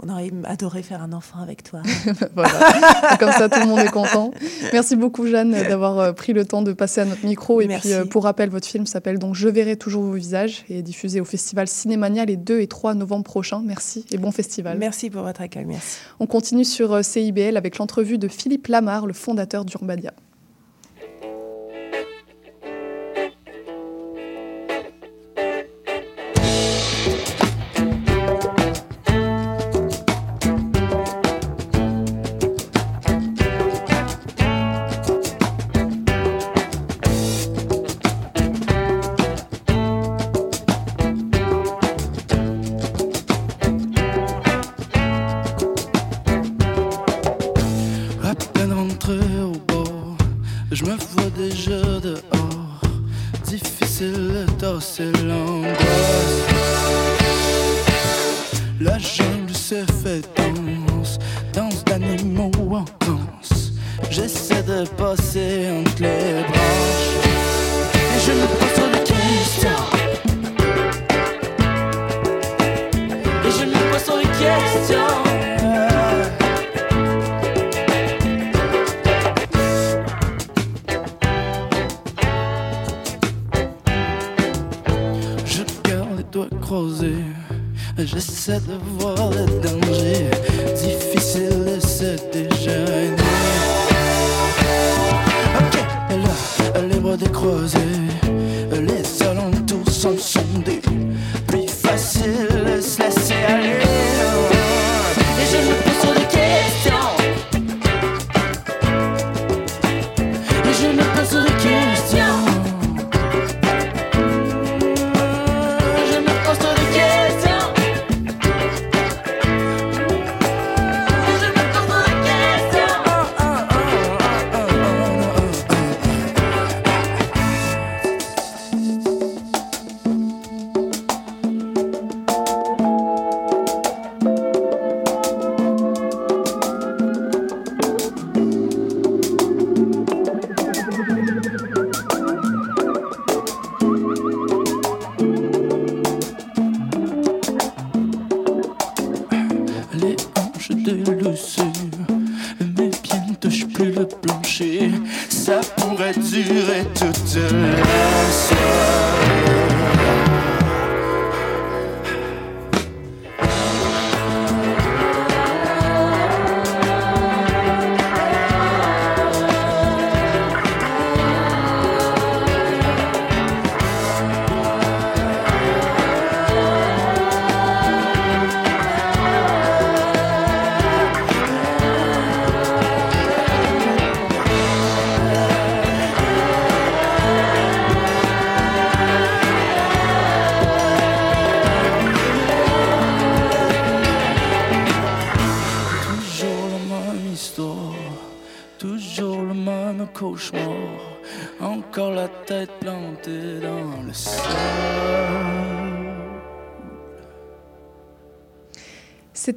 [0.00, 1.82] on aurait adoré faire un enfant avec toi.
[2.34, 3.16] voilà.
[3.18, 4.30] Comme ça, tout le monde est content.
[4.72, 7.60] Merci beaucoup, Jeanne, d'avoir euh, pris le temps de passer à notre micro.
[7.60, 7.88] Et Merci.
[7.88, 10.82] puis, euh, pour rappel, votre film s'appelle donc Je verrai toujours vos visages et est
[10.82, 13.62] diffusé au festival Cinémania les 2 et 3 novembre prochains.
[13.64, 14.78] Merci et bon festival.
[14.78, 15.98] Merci pour votre accueil, merci.
[16.20, 20.12] On continue sur euh, CIBL avec l'entrevue de Philippe Lamar, le fondateur d'Urbania.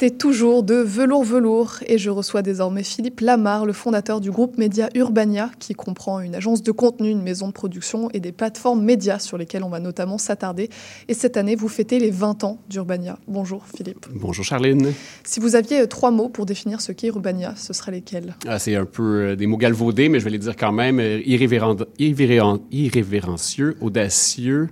[0.01, 4.57] C'était toujours de velours velours et je reçois désormais Philippe Lamar, le fondateur du groupe
[4.57, 8.83] média Urbania, qui comprend une agence de contenu, une maison de production et des plateformes
[8.83, 10.71] médias sur lesquelles on va notamment s'attarder.
[11.07, 13.19] Et cette année, vous fêtez les 20 ans d'Urbania.
[13.27, 14.07] Bonjour Philippe.
[14.15, 14.91] Bonjour Charline.
[15.23, 18.35] Si vous aviez euh, trois mots pour définir ce qu'est Urbania, ce seraient lesquels?
[18.47, 20.99] Ah, c'est un peu euh, des mots galvaudés, mais je vais les dire quand même.
[20.99, 24.69] Euh, irrévérend- irrévérend- irrévérencieux, audacieux.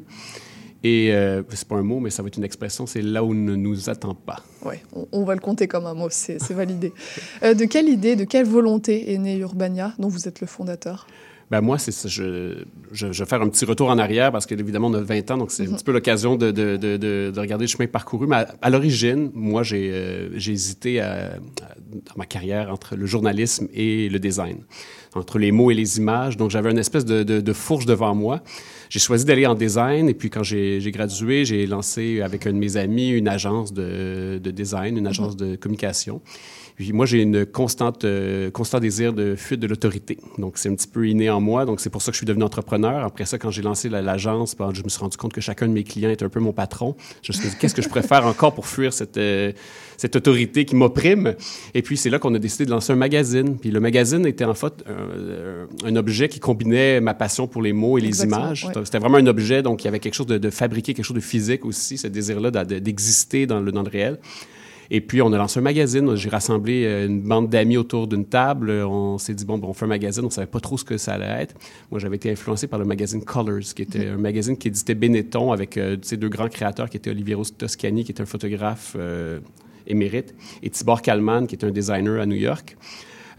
[0.84, 3.32] Et euh, c'est pas un mot, mais ça va être une expression, c'est là où
[3.32, 4.44] on ne nous attend pas.
[4.66, 4.76] Oui,
[5.12, 6.94] on, va le compter comme un mot, c'est c'est validé.
[7.44, 11.06] Euh, de quelle idée, de quelle volonté est née Urbania, dont vous êtes le fondateur?
[11.52, 12.08] Ben moi, c'est.
[12.08, 15.32] Je, je, je vais faire un petit retour en arrière parce qu'évidemment, on a 20
[15.32, 17.88] ans, donc c'est un petit peu l'occasion de, de, de, de, de regarder le chemin
[17.88, 18.28] parcouru.
[18.28, 21.38] Mais à, l'origine, moi, j'ai euh, hésité à-
[21.92, 24.58] dans ma carrière entre le journalisme et le design,
[25.16, 26.38] entre les mots et les images.
[26.38, 28.44] Donc, j'avais une espèce de, de, fourche devant moi.
[28.90, 32.58] J'ai choisi d'aller en design et puis quand j'ai gradué, j'ai lancé avec un de
[32.60, 36.22] mes amis une agence de, de design, une agence de communication.
[36.80, 40.18] Puis moi, j'ai une constante, euh, constant désir de fuite de l'autorité.
[40.38, 41.66] Donc, c'est un petit peu inné en moi.
[41.66, 43.04] Donc, c'est pour ça que je suis devenu entrepreneur.
[43.04, 45.68] Après ça, quand j'ai lancé la- l'agence, ben, je me suis rendu compte que chacun
[45.68, 46.96] de mes clients est un peu mon patron.
[47.22, 49.52] Je me suis dit, qu'est-ce que je pourrais faire encore pour fuir cette, euh,
[49.98, 51.36] cette autorité qui m'opprime?
[51.74, 53.58] Et puis, c'est là qu'on a décidé de lancer un magazine.
[53.60, 57.74] Puis, le magazine était en fait euh, un objet qui combinait ma passion pour les
[57.74, 58.64] mots et les images.
[58.64, 58.72] ouais.
[58.86, 59.62] C'était vraiment un objet.
[59.62, 62.08] Donc, il y avait quelque chose de, de fabriqué, quelque chose de physique aussi, ce
[62.08, 64.18] désir-là d'exister dans le, dans le réel.
[64.92, 66.16] Et puis, on a lancé un magazine.
[66.16, 68.72] J'ai rassemblé euh, une bande d'amis autour d'une table.
[68.72, 70.26] On s'est dit, bon, ben, on fait un magazine.
[70.26, 71.56] On savait pas trop ce que ça allait être.
[71.92, 75.52] Moi, j'avais été influencé par le magazine Colors, qui était un magazine qui éditait Benetton
[75.52, 79.40] avec euh, ces deux grands créateurs qui étaient Oliviero Toscani, qui est un photographe euh,
[79.86, 82.76] émérite, et Tibor Kalman, qui est un designer à New York.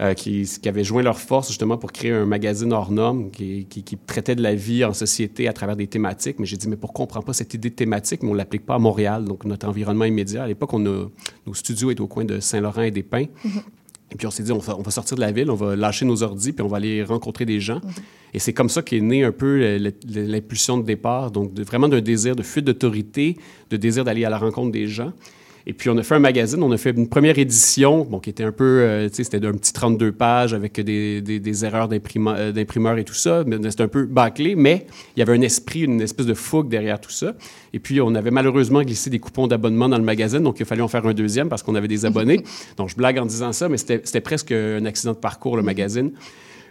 [0.01, 3.67] Euh, qui, avaient joint leurs forces justement pour créer un magazine hors norme qui,
[4.07, 6.39] traitait de la vie en société à travers des thématiques.
[6.39, 8.33] Mais j'ai dit, mais pourquoi on ne prend pas cette idée de thématique, mais on
[8.33, 10.45] ne l'applique pas à Montréal, donc notre environnement immédiat?
[10.45, 11.07] À l'époque, on a,
[11.47, 13.27] nos studios étaient au coin de Saint-Laurent et des Pins.
[14.13, 16.23] Et puis on s'est dit, on va, sortir de la ville, on va lâcher nos
[16.23, 17.81] ordis, puis on va aller rencontrer des gens.
[18.33, 22.35] Et c'est comme ça qu'est née un peu l'impulsion de départ, donc vraiment d'un désir
[22.35, 23.37] de fuite d'autorité,
[23.69, 25.13] de désir d'aller à la rencontre des gens.
[25.67, 28.31] Et puis on a fait un magazine, on a fait une première édition, bon, qui
[28.31, 31.65] était un peu, euh, tu sais, c'était d'un petit 32 pages avec des, des- des
[31.65, 35.43] erreurs euh, d'imprimeur et tout ça, c'était un peu bâclé, mais il y avait un
[35.43, 37.35] esprit, une espèce de fougue derrière tout ça.
[37.73, 40.67] Et puis on avait malheureusement glissé des coupons d'abonnement dans le magazine, donc il a
[40.67, 42.43] fallu en faire un deuxième parce qu'on avait des abonnés.
[42.77, 45.63] donc je blague en disant ça, mais c'était c'était presque un accident de parcours, le
[45.63, 46.13] magazine.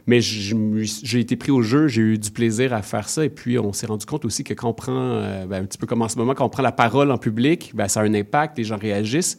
[0.08, 3.24] Mais j'ai été pris au jeu, j'ai eu du plaisir à faire ça.
[3.26, 5.78] Et puis, on s'est rendu compte aussi que quand on prend, euh, ben, un petit
[5.78, 8.04] peu comme en ce moment, quand on prend la parole en public, ben, ça a
[8.04, 9.38] un impact, les gens réagissent.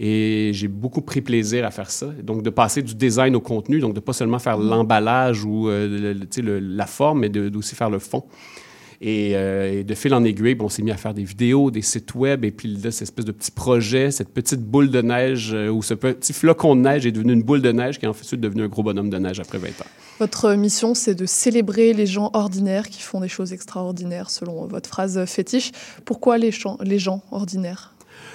[0.00, 2.06] Et j'ai beaucoup pris plaisir à faire ça.
[2.22, 6.14] Donc, de passer du design au contenu, donc de pas seulement faire l'emballage ou euh,
[6.40, 8.24] le- la forme, mais d'aussi faire le fond.
[9.00, 11.70] Et, euh, et de fil en aiguille, bon, on s'est mis à faire des vidéos,
[11.70, 15.00] des sites web, et puis là, cette espèce de petit projet, cette petite boule de
[15.00, 18.06] neige, euh, ou ce petit flocon de neige est devenu une boule de neige qui
[18.06, 19.86] est ensuite devenu un gros bonhomme de neige après 20 ans.
[20.18, 24.88] Votre mission, c'est de célébrer les gens ordinaires qui font des choses extraordinaires, selon votre
[24.88, 25.70] phrase fétiche.
[26.04, 27.94] Pourquoi les gens ordinaires?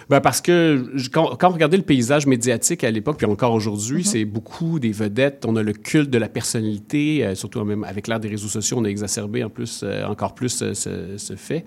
[0.09, 4.03] Ben parce que quand, quand on regardait le paysage médiatique à l'époque, puis encore aujourd'hui,
[4.03, 5.45] c'est beaucoup des vedettes.
[5.47, 8.77] On a le culte de la personnalité, euh, surtout même avec l'ère des réseaux sociaux,
[8.79, 11.65] on a exacerbé en plus, euh, encore plus euh, ce, ce fait.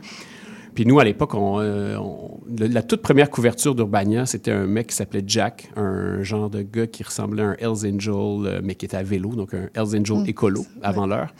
[0.75, 4.88] Puis nous, à l'époque, on, on- le- la toute première couverture d'Urbania, c'était un mec
[4.88, 8.85] qui s'appelait Jack, un genre de gars qui ressemblait à un Hells Angel, mais qui
[8.85, 11.33] était à vélo, donc un Hells Angel écolo avant l'heure.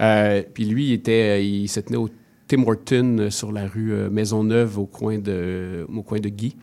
[0.00, 2.08] Euh, puis lui, il, était, il se tenait au
[2.48, 6.56] Tim Horton euh, sur la rue euh, Maisonneuve au coin de, au coin de Guy.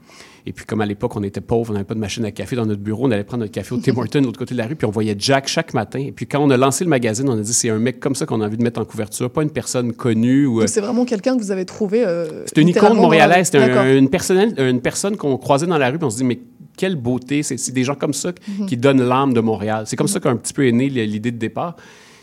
[0.47, 2.55] Et puis, comme à l'époque, on était pauvres, on n'avait pas de machine à café
[2.55, 4.59] dans notre bureau, on allait prendre notre café au Tim Horton de l'autre côté de
[4.59, 5.97] la rue, puis on voyait Jack chaque matin.
[5.99, 8.13] Et puis, quand on a lancé le magazine, on a dit c'est un mec comme
[8.13, 10.45] ça qu'on a envie de mettre en couverture, pas une personne connue.
[10.45, 12.05] Ou, euh, c'est vraiment quelqu'un que vous avez trouvé.
[12.05, 15.89] euh, c'était une icône montréalaise, c'était un- une, personnelle- une personne qu'on croisait dans la
[15.89, 16.39] rue, puis on se dit, mais
[16.77, 18.65] quelle beauté, c'est des gens comme ça Mhm.
[18.67, 19.85] qui donnent l'âme de Montréal.
[19.87, 21.75] C'est comme ça qu'un petit peu est née l'idée de départ.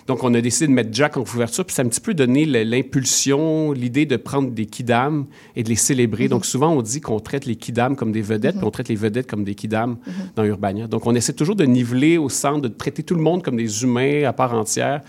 [0.07, 2.12] Donc, on a décidé de mettre Jack en couverture, puis ça a un petit peu
[2.15, 5.79] donné l'impulsion, l'idée de prendre des kidam et de les Mhm.
[5.79, 6.29] célébrer.
[6.29, 8.97] Donc, souvent, on dit qu'on traite les kidam comme des vedettes, puis on traite les
[8.97, 10.12] vedettes comme des kidam Mhm.
[10.37, 10.87] dans Urbania.
[10.87, 13.83] Donc, on essaie toujours de niveler au centre, de traiter tout le monde comme des
[13.83, 15.03] humains à part entière,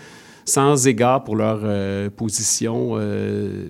[0.44, 3.68] sans égard pour leur euh, position euh,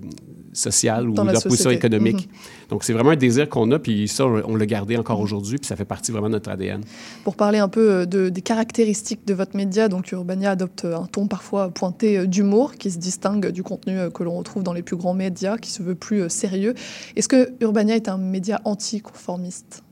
[0.53, 2.29] sociale ou leur position économique.
[2.71, 5.67] Donc, c'est vraiment un désir qu'on a, puis ça, on l'a gardé encore aujourd'hui, puis
[5.67, 6.83] ça fait partie vraiment de notre ADN.
[7.23, 11.07] Pour parler un peu euh, de, des caractéristiques de votre média, donc Urbania adopte un
[11.07, 14.97] ton parfois pointé d'humour qui se distingue du contenu que l'on retrouve dans les plus
[14.97, 16.75] grands médias, qui se veut plus sérieux.
[17.17, 19.83] Est-ce que Urbania est un média anticonformiste?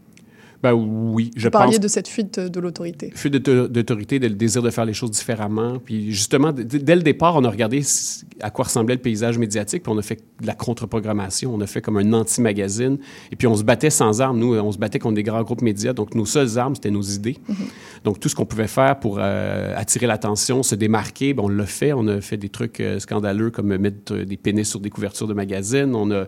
[0.62, 1.81] Ben oui, je Vous parliez pense.
[1.81, 3.11] de cette fuite de l'autorité.
[3.14, 5.79] fuite d'auto- d'autorité, de- le désir de faire les choses différemment.
[5.85, 7.83] Puis justement, dès le départ, on a regardé
[8.40, 11.66] à quoi ressemblait le paysage médiatique, puis on a fait de la contre-programmation, on a
[11.66, 12.98] fait comme un anti-magazine,
[13.33, 14.38] et puis on se battait sans armes.
[14.38, 17.03] Nous, on se battait contre des grands groupes médias, donc nos seules armes, c'était nos
[17.03, 17.38] idées.
[18.05, 21.66] Donc tout ce qu'on pouvait faire pour euh, attirer l'attention, se démarquer, ben, on l'a
[21.66, 21.92] fait.
[21.92, 25.27] On a fait des trucs euh, scandaleux comme mettre euh, des pénis sur des couvertures
[25.27, 25.94] de magazines.
[25.96, 26.27] On a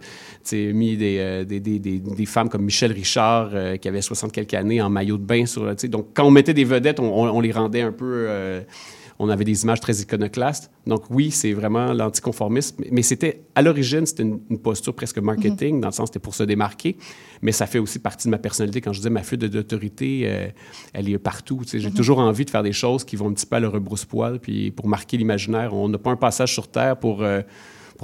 [0.53, 4.55] mis des, euh, des, des, des, des femmes comme Michel Richard, qui avait 60 quelques
[4.55, 5.47] années, en maillot de bain.
[5.47, 8.27] Sur, donc quand on mettait des vedettes, on, on- on les rendait un peu...
[8.29, 8.61] euh,
[9.21, 10.73] on avait des images très iconoclastes.
[10.89, 15.81] Donc oui, c'est vraiment l'anticonformisme, mais c'était à l'origine, c'était une, une posture presque marketing,
[15.81, 16.97] dans le sens c'était pour se démarquer,
[17.41, 18.81] mais ça fait aussi partie de ma personnalité.
[18.81, 20.49] Quand je disais ma fuite d'autorité, euh,
[20.93, 21.61] elle est partout.
[21.63, 23.61] Tu sais, J'ai toujours envie de faire des choses qui vont un petit peu à
[23.61, 25.75] le rebrousse-poil, puis pour marquer l'imaginaire.
[25.75, 27.41] On n'a pas un passage sur Terre pour, euh,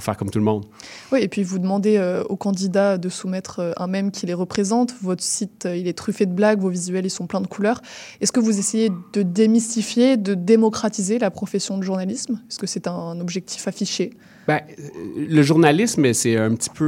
[0.02, 0.66] faire comme tout le monde.
[1.12, 4.34] Oui, et puis vous demandez euh, aux candidats de soumettre euh, un mème qui les
[4.34, 4.94] représente.
[5.02, 7.80] Votre site, euh, il est truffé de blagues, vos visuels, ils sont pleins de couleurs.
[8.20, 12.40] Est-ce que vous essayez de démystifier, de démocratiser la profession de journalisme?
[12.48, 14.10] Est-ce que c'est un objectif affiché?
[14.50, 16.84] Ben, euh, le journalisme, c'est un petit peu,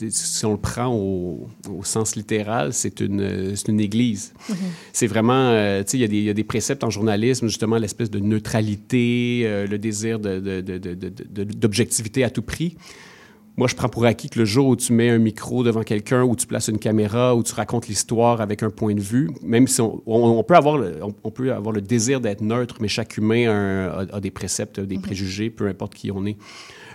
[0.00, 4.32] euh, si on le prend au, au sens littéral, c'est une, euh, une église.
[4.92, 6.90] C'est vraiment, euh, tu sais, il y, a des- il y a des préceptes en
[6.90, 12.76] journalisme, justement, l'espèce de neutralité, euh, le désir de- de- de- d'objectivité à tout prix.
[13.60, 16.22] Moi, je prends pour acquis que le jour où tu mets un micro devant quelqu'un,
[16.24, 19.68] où tu places une caméra, où tu racontes l'histoire avec un point de vue, même
[19.68, 22.76] si on, on- on peut, avoir le, on, on peut avoir le désir d'être neutre,
[22.80, 26.24] mais chaque humain a, un- a- a des préceptes, des préjugés, peu importe qui on
[26.24, 26.38] est.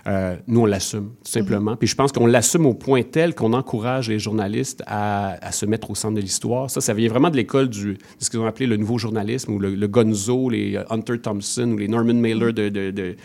[0.08, 1.74] Euh, nous, on l'assume, tout simplement.
[1.74, 5.66] Puis je pense qu'on l'assume au point tel qu'on encourage les journalistes à, à se
[5.66, 6.70] mettre au centre de l'histoire.
[6.70, 9.52] Ça, ça vient vraiment de l'école du, de ce qu'ils ont appelé le nouveau journalisme,
[9.52, 13.16] ou le, le Gonzo, les euh, Hunter Thompson, ou les Norman Mailer de, de, de,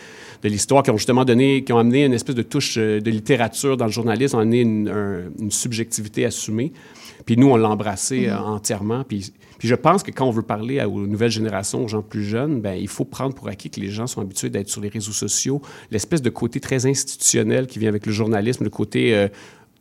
[0.42, 3.12] de l'histoire, qui ont justement donné, qui ont amené une espèce de touche euh, de
[3.12, 3.31] littérature
[3.78, 6.74] dans le journalisme, ont amené une, un- une subjectivité assumée.
[7.26, 9.04] Puis nous, on l'a embrassé euh, entièrement.
[9.04, 12.02] Puis, puis je pense que quand on veut parler à- aux nouvelles générations, aux gens
[12.02, 14.82] plus jeunes, ben, il faut prendre pour acquis que les gens sont habitués d'être sur
[14.82, 15.62] les réseaux sociaux.
[15.92, 19.28] L'espèce de côté très institutionnel qui vient avec le journalisme, le côté euh,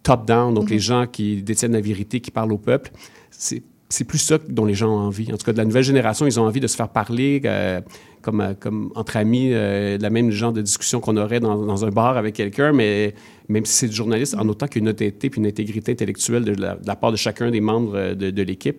[0.03, 2.91] top-down, donc les gens qui détiennent la vérité, qui parlent au peuple,
[3.31, 5.33] c'est c'est plus ça dont les gens ont envie.
[5.33, 7.81] En tout cas, de la nouvelle génération, ils ont envie de se faire parler euh,
[8.23, 11.85] comme, euh, comme entre amis, euh, la même genre de discussion qu'on aurait dans, dans
[11.85, 13.15] un bar avec quelqu'un, mais
[13.49, 16.77] même si c'est du journaliste, en autant qu'une honnêteté puis une intégrité intellectuelle de la,
[16.77, 18.79] de la part de chacun des membres euh, de, de l'équipe,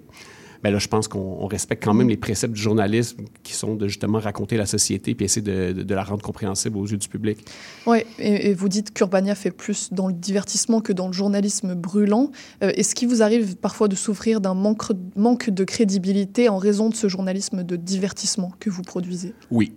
[0.63, 3.75] ben là, je pense qu'on on respecte quand même les préceptes du journalisme qui sont
[3.75, 6.97] de justement raconter la société puis essayer de, de- de la rendre compréhensible aux yeux
[6.97, 7.39] du public.
[7.87, 11.73] Oui, et, et vous dites qu'Urbania fait plus dans le divertissement que dans le journalisme
[11.75, 12.31] brûlant.
[12.63, 14.83] Euh, Est-ce qu'il vous arrive parfois de souffrir d'un manque,
[15.15, 19.33] manque de crédibilité en raison de ce journalisme de divertissement que vous produisez?
[19.49, 19.73] Oui.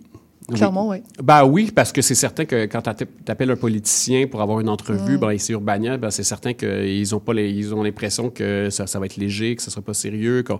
[0.53, 0.97] Clairement, oui.
[1.23, 4.69] Ben oui, parce que c'est certain que quand tu appelles un politicien pour avoir une
[4.69, 5.19] entrevue, Mm.
[5.19, 8.85] ben, ici Urbania, ben, c'est certain qu'ils ont pas les- ils ont l'impression que ça,
[8.85, 10.59] ça va être léger, que ce sera pas sérieux, qu'on-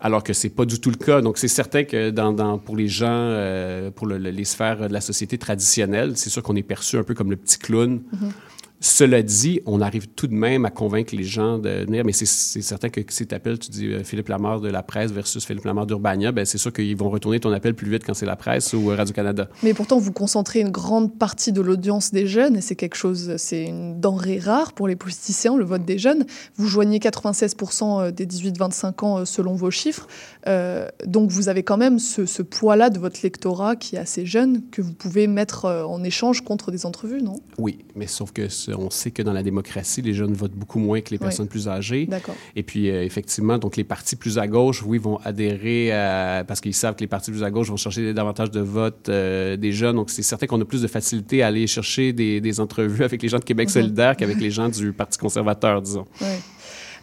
[0.00, 1.20] alors que c'est pas du tout le cas.
[1.20, 4.86] Donc c'est certain que dans, dans- pour les gens, euh, pour le- le- les sphères
[4.88, 7.96] de la société traditionnelle, c'est sûr qu'on est perçu un peu comme le petit clown.
[8.14, 8.30] Mm-hmm.
[8.80, 12.26] Cela dit, on arrive tout de même à convaincre les gens de venir, mais c'est-
[12.62, 15.64] certain que si tu appelles, tu dis euh, Philippe Lamar de la presse versus Philippe
[15.64, 18.36] Lamar d'Urbania, ben c'est sûr qu'ils vont retourner ton appel plus vite quand c'est la
[18.36, 19.48] presse ou euh, Radio-Canada.
[19.64, 23.34] Mais pourtant, vous concentrez une grande partie de l'audience des jeunes, et c'est quelque chose,
[23.36, 26.24] c'est une denrée rare pour les politiciens, le vote des jeunes.
[26.56, 30.06] Vous joignez 96% des 18-25 ans euh, selon vos chiffres.
[30.46, 34.24] Euh, donc vous avez quand même ce, ce poids-là de votre lectorat qui est assez
[34.24, 37.40] jeune, que vous pouvez mettre euh, en échange contre des entrevues, non?
[37.58, 40.78] Oui, mais sauf que ce- on sait que dans la démocratie, les jeunes votent beaucoup
[40.78, 41.24] moins que les Oui.
[41.24, 42.06] personnes plus âgées.
[42.06, 42.34] D'accord.
[42.56, 46.60] Et puis, euh, effectivement, donc les partis plus à gauche, oui, vont adhérer à- parce
[46.60, 49.72] qu'ils savent que les partis plus à gauche vont chercher davantage de votes euh, des
[49.72, 49.96] jeunes.
[49.96, 53.22] Donc, c'est certain qu'on a plus de facilité à aller chercher des, des entrevues avec
[53.22, 53.72] les gens de Québec Mhm.
[53.72, 56.06] solidaire qu'avec les gens du Parti conservateur, disons.
[56.20, 56.38] Ouais.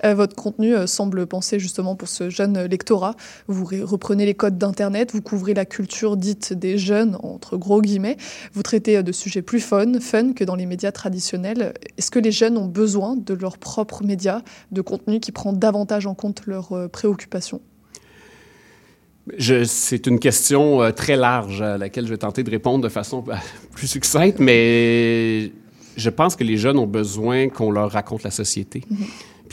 [0.05, 3.15] Euh, votre contenu euh, semble penser justement pour ce jeune lectorat.
[3.47, 8.17] Vous reprenez les codes d'Internet, vous couvrez la culture dite des jeunes, entre gros guillemets.
[8.53, 11.73] Vous traitez euh, de sujets plus fun, fun que dans les médias traditionnels.
[11.97, 14.41] Est-ce que les jeunes ont besoin de leurs propres médias,
[14.71, 17.61] de contenu qui prend davantage en compte leurs préoccupations?
[19.39, 23.23] C'est une question euh, très large à laquelle je vais tenter de répondre de façon
[23.71, 25.51] plus succincte, mais
[25.97, 28.83] je pense que les jeunes ont besoin qu'on leur raconte la société.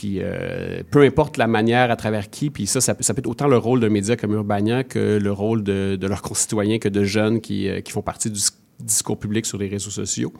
[0.02, 3.20] Puis euh, peu importe la manière à travers qui, puis ça, ça, peut- ça peut
[3.20, 6.80] être autant le rôle d'un média comme Urbania que le rôle de, de leurs concitoyens,
[6.80, 8.40] que de jeunes qui, euh, qui font partie du
[8.80, 10.32] discours public sur les réseaux sociaux.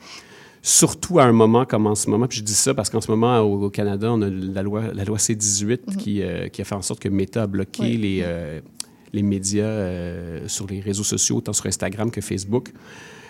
[0.62, 3.08] Surtout à un moment comme en ce moment, puis je dis ça parce qu'en ce
[3.08, 6.64] moment au, au Canada, on a la loi, la loi C-18 qui, euh, qui a
[6.64, 7.96] fait en sorte que Meta a bloqué Oui.
[7.98, 8.26] les,
[9.12, 12.72] les médias sur les réseaux sociaux, autant sur Instagram que Facebook.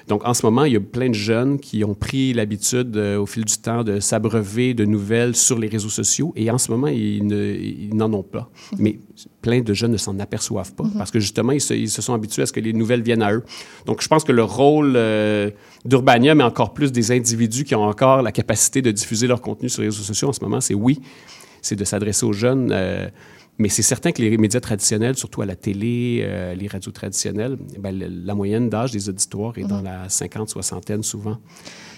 [0.08, 3.18] Donc, en ce moment, il y a plein de jeunes qui ont pris l'habitude, euh,
[3.18, 6.32] au fil du temps, de s'abreuver de nouvelles sur les réseaux sociaux.
[6.36, 8.50] Et en ce moment, ils ne- ils n'en ont pas.
[8.78, 8.98] Mais
[9.40, 12.14] plein de jeunes ne s'en aperçoivent pas parce que, justement, ils se, ils se sont
[12.14, 13.42] habitués à ce que les nouvelles viennent à eux.
[13.86, 15.50] Donc, je pense que le rôle euh,
[15.84, 19.68] d'Urbania, mais encore plus des individus qui ont encore la capacité de diffuser leur contenu
[19.68, 21.00] sur les réseaux sociaux en ce moment, c'est oui,
[21.60, 22.70] c'est de s'adresser aux jeunes.
[22.72, 23.08] euh,
[23.58, 27.56] mais c'est certain que les médias traditionnels, surtout à la télé, euh, les radios traditionnelles,
[27.78, 31.38] ben, la moyenne d'âge des auditoires est dans la 50-soixantaine souvent.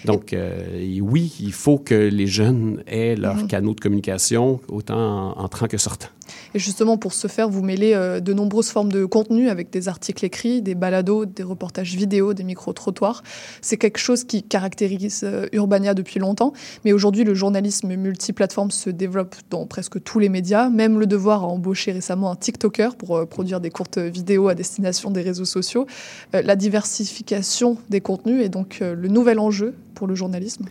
[0.03, 5.39] Donc, euh, oui, il faut que les jeunes aient leurs canaux de communication autant en-
[5.43, 6.07] entrant que sortant.
[6.55, 9.87] Et justement, pour ce faire, vous mêlez euh, de nombreuses formes de contenu avec des
[9.87, 13.21] articles écrits, des balados, des reportages vidéo, des micro-trottoirs.
[13.61, 16.53] C'est quelque chose qui caractérise euh, Urbania depuis longtemps.
[16.83, 20.69] Mais aujourd'hui, le journalisme multiplateforme se développe dans presque tous les médias.
[20.69, 24.55] Même Le Devoir a embauché récemment un TikToker pour euh, produire des courtes vidéos à
[24.55, 25.85] destination des réseaux sociaux.
[26.33, 30.65] La diversification des contenus est donc le nouvel enjeu pour le journalisme?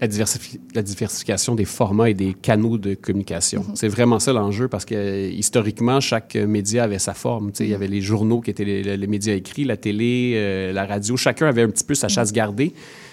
[0.00, 3.64] la, diversifi- la diversification des formats et des canaux de communication.
[3.74, 7.52] C'est vraiment ça l'enjeu parce que euh, historiquement, chaque média avait sa forme.
[7.52, 9.76] Tu sais, Il y avait les journaux qui étaient les, les- les médias écrits, la
[9.76, 11.16] télé, euh, la radio.
[11.18, 12.72] Chacun avait un petit peu sa chasse gardée.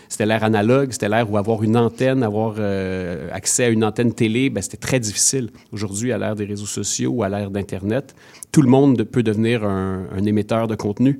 [0.10, 4.14] C'était l'ère analogue, c'était l'ère où avoir une antenne, avoir euh, accès à une antenne
[4.14, 5.50] télé, ben, c'était très difficile.
[5.74, 8.16] Aujourd'hui, à l'ère des réseaux sociaux ou à l'ère d'Internet,
[8.54, 11.20] tout le monde peut devenir un, un émetteur de contenu.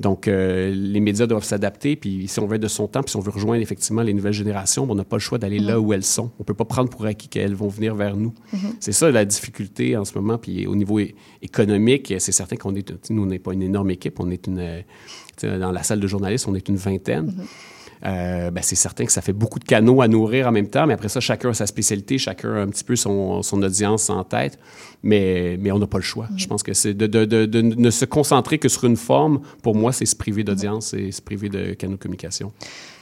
[0.00, 3.10] Donc, euh, les médias doivent s'adapter, puis si on veut être de son temps, puis
[3.10, 5.58] si on veut rejoindre effectivement les nouvelles générations, ben, on n'a pas le choix d'aller
[5.58, 6.30] là où elles sont.
[6.40, 8.32] On peut pas prendre pour acquis qu'elles vont venir vers nous.
[8.80, 11.00] C'est ça la difficulté en ce moment, puis au niveau
[11.42, 14.82] économique, c'est certain qu'on est, nous, on n'est pas une énorme équipe, on est une,
[15.42, 17.34] dans la salle de journalistes, on est une vingtaine.
[18.06, 20.86] Euh, ben, c'est certain que ça fait beaucoup de canaux à nourrir en même temps,
[20.86, 24.08] mais après ça, chacun a sa spécialité, chacun a un petit peu son, son audience
[24.08, 24.58] en tête,
[25.02, 26.28] mais, mais on n'a pas le choix.
[26.36, 29.40] Je pense que c'est de, de, de, de ne se concentrer que sur une forme,
[29.62, 32.52] pour moi, c'est se priver d'audience et se priver de canaux de communication.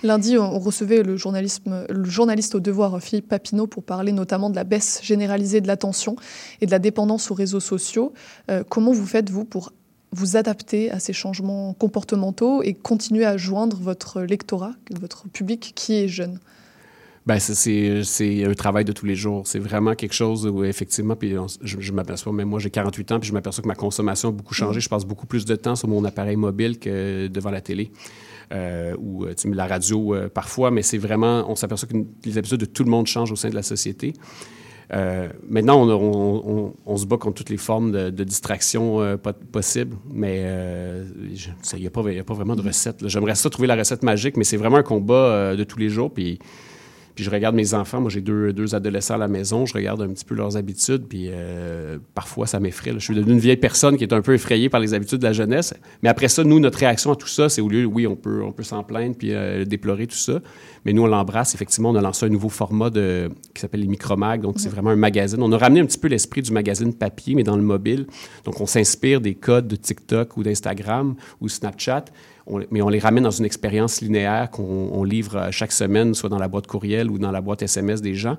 [0.03, 4.57] Lundi, on recevait le, journalisme, le journaliste au devoir Philippe Papineau pour parler notamment de
[4.57, 6.17] la baisse généralisée de l'attention
[6.61, 8.13] et de la dépendance aux réseaux sociaux.
[8.51, 9.73] Euh, comment vous faites, vous, pour
[10.13, 15.95] vous adapter à ces changements comportementaux et continuer à joindre votre lectorat, votre public qui
[15.95, 16.39] est jeune?
[17.27, 19.47] Ben, c'est- un travail de tous les jours.
[19.47, 23.13] C'est vraiment quelque chose où, effectivement, puis on- je, je m'aperçois, même moi, j'ai 48
[23.13, 24.81] ans, puis je m'aperçois que ma consommation a beaucoup changé.
[24.81, 27.91] Je passe beaucoup plus de temps sur mon appareil mobile que devant la télé.
[28.51, 32.61] Euh, ou euh, la radio euh, parfois, mais c'est vraiment, on s'aperçoit que les habitudes
[32.61, 34.15] de tout le monde changent au sein de la société.
[34.93, 39.97] Euh, maintenant, on, se bat contre toutes les formes de, de distraction euh, po- possibles,
[40.11, 43.07] mais euh, il n'y a, a pas vraiment de recette.
[43.07, 46.11] J'aimerais ça trouver la recette magique, mais c'est vraiment un combat de tous les jours.
[46.12, 46.39] Puis,
[47.19, 48.01] puis je regarde mes enfants.
[48.01, 49.66] Moi, j'ai deux, deux adolescents à la maison.
[49.66, 51.09] Je regarde un petit peu leurs habitudes.
[51.09, 52.93] Puis euh, parfois, ça m'effraie.
[52.93, 55.25] Je suis devenu une vieille personne qui est un peu effrayée par les habitudes de
[55.25, 55.75] la jeunesse.
[56.05, 58.41] Mais après ça, nous, notre réaction à tout ça, c'est au lieu, oui, on peut,
[58.45, 60.39] on peut s'en plaindre puis euh, déplorer tout ça.
[60.85, 61.57] Mais nous, on l'embrasse.
[61.57, 64.41] Effectivement, on a lancé un nouveau format de, qui s'appelle les micromags.
[64.41, 65.43] Donc, c'est vraiment un magazine.
[65.43, 68.07] On a ramené un petit peu l'esprit du magazine papier, mais dans le mobile.
[68.45, 72.05] Donc, on s'inspire des codes de TikTok ou d'Instagram ou Snapchat.
[72.51, 76.15] On- mais on les ramène dans une expérience linéaire qu'on on livre euh, chaque semaine,
[76.15, 78.37] soit dans la boîte courriel ou dans la boîte SMS des gens.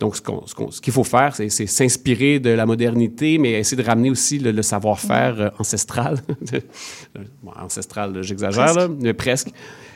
[0.00, 4.40] Donc, ce qu'il faut faire, c'est s'inspirer de la modernité, mais essayer de ramener aussi
[4.40, 6.18] le, le savoir-faire euh, ancestral.
[7.42, 9.50] Bon, ancestral, j'exagère, mais presque.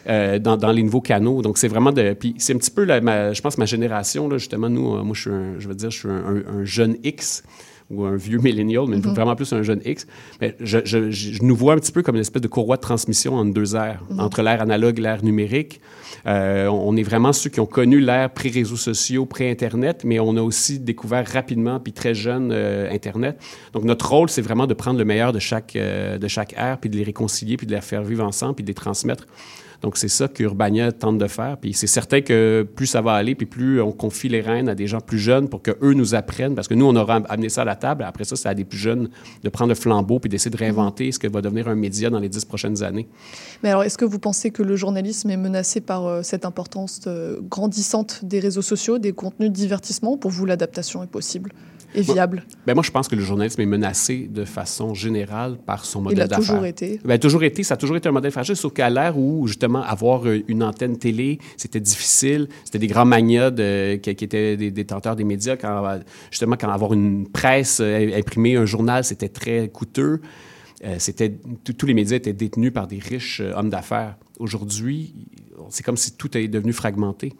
[0.08, 1.42] euh, dans, dans les nouveaux canaux.
[1.42, 2.12] Donc, c'est vraiment de.
[2.14, 4.68] Puis, c'est un petit peu, la- ma- je pense, ma génération, là, justement.
[4.70, 6.96] Nous, euh, moi, je suis un, je veux dire, je suis un, un- un jeune
[7.02, 7.42] X
[7.90, 10.06] ou un vieux millennial, mais vraiment plus un jeune X.
[10.40, 13.34] Mais je, je- nous vois un petit peu comme une espèce de courroie de transmission
[13.34, 15.80] entre deux ères, entre l'ère analogue et l'ère numérique.
[16.26, 20.36] Euh, on on est vraiment ceux qui ont connu l'ère pré-réseaux sociaux, pré-Internet, mais on
[20.36, 23.38] a aussi découvert rapidement, puis très jeune, euh, Internet.
[23.72, 26.78] Donc, notre rôle, c'est vraiment de prendre le meilleur de chaque, euh, de chaque ère,
[26.78, 29.26] puis de les réconcilier, puis de les faire vivre ensemble, puis de les transmettre.
[29.82, 31.56] Donc, c'est ça qu'Urbania tente de faire.
[31.58, 34.74] Puis c'est certain que plus ça va aller, puis plus on confie les rênes à
[34.74, 37.62] des gens plus jeunes pour qu'eux nous apprennent, parce que nous, on aura amené ça
[37.62, 38.02] à la table.
[38.04, 39.08] Après ça, c'est à des plus jeunes
[39.42, 42.18] de prendre le flambeau puis d'essayer de réinventer ce que va devenir un média dans
[42.18, 43.08] les dix prochaines années.
[43.62, 47.00] Mais alors, est-ce que vous pensez que le journalisme est menacé par euh, cette importance
[47.06, 50.16] euh, grandissante des réseaux sociaux, des contenus de divertissement?
[50.16, 51.52] Pour vous, l'adaptation est possible
[51.94, 52.44] et Moi, viable?
[52.66, 56.04] Ben moi, je pense que le journalisme est menacé de façon générale par son Il
[56.04, 56.44] modèle a d'affaires.
[56.46, 57.00] toujours été.
[57.04, 59.67] Ben, toujours été, ça a toujours été un modèle fragile, sauf qu'à l'ère où, justement,
[59.76, 62.48] avoir euh, une antenne télé, c'était difficile.
[62.64, 65.56] C'était des grands magnats de- qui, étaient des détenteurs des médias.
[65.56, 65.98] Quand, euh,
[66.30, 70.20] justement, quand avoir une presse euh, imprimée, un journal, c'était très coûteux.
[70.84, 71.36] Euh, c'était,
[71.76, 74.16] tous- les médias étaient détenus par des riches euh, hommes d'affaires.
[74.38, 75.12] Aujourd'hui,
[75.70, 77.32] c'est comme si tout est devenu fragmenté.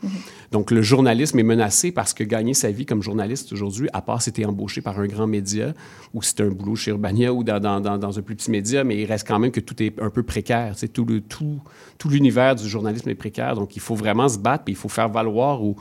[0.51, 4.21] Donc, le journalisme est menacé parce que gagner sa vie comme journaliste aujourd'hui, à part
[4.23, 5.73] si tu embauché par un grand média
[6.15, 8.51] ou si tu un boulot chez Urbania ou dans, dans- dans- dans un plus petit
[8.51, 10.73] média, mais il reste quand même que tout est un peu précaire.
[10.75, 11.61] Tu sais, tout, le, tout,
[11.97, 13.55] tout l'univers du journalisme est précaire.
[13.55, 15.77] Donc, il faut vraiment se battre puis il faut faire valoir ou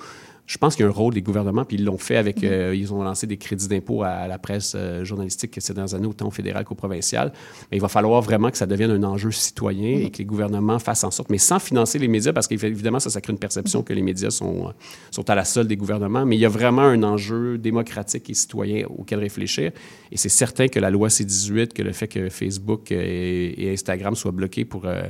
[0.48, 2.42] je pense qu'il y a un rôle des gouvernements, puis ils l'ont fait avec.
[2.44, 6.08] euh, ils ont lancé des crédits d'impôt à, la presse euh, journalistique ces dernières années,
[6.08, 7.34] autant au fédéral qu'au provincial.
[7.70, 10.80] Mais il va falloir vraiment que ça devienne un enjeu citoyen et que les gouvernements
[10.80, 13.92] fassent en sorte, mais sans financer les médias, parce qu'évidemment, ça, crée une perception que
[13.92, 14.72] les médias sont, euh,
[15.12, 16.26] sont à la solde des gouvernements.
[16.26, 19.72] Mais il y a vraiment un enjeu démocratique et citoyen auquel réfléchir.
[20.14, 24.32] Et c'est certain que la loi C-18, que le fait que Facebook et, Instagram soient
[24.32, 25.02] bloqués pour, euh,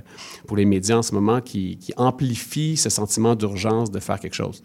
[0.47, 4.35] pour les médias en ce moment, qui, qui amplifie ce sentiment d'urgence de faire quelque
[4.35, 4.63] chose.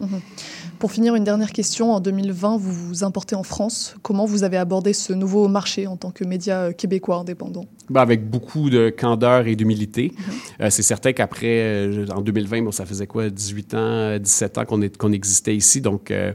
[0.79, 1.93] Pour finir, une dernière question.
[1.93, 3.95] En 2020, vous vous importez en France.
[4.01, 7.65] Comment vous avez abordé ce nouveau marché en tant que média euh, québécois indépendant?
[7.89, 10.13] Ben, avec beaucoup de candeur et d'humilité.
[10.61, 14.65] Euh, c'est certain qu'après, euh, en 2020, bon, ça faisait quoi, 18 ans, 17 ans
[14.65, 15.81] qu'on qu'on existait ici.
[15.81, 16.33] Donc, euh,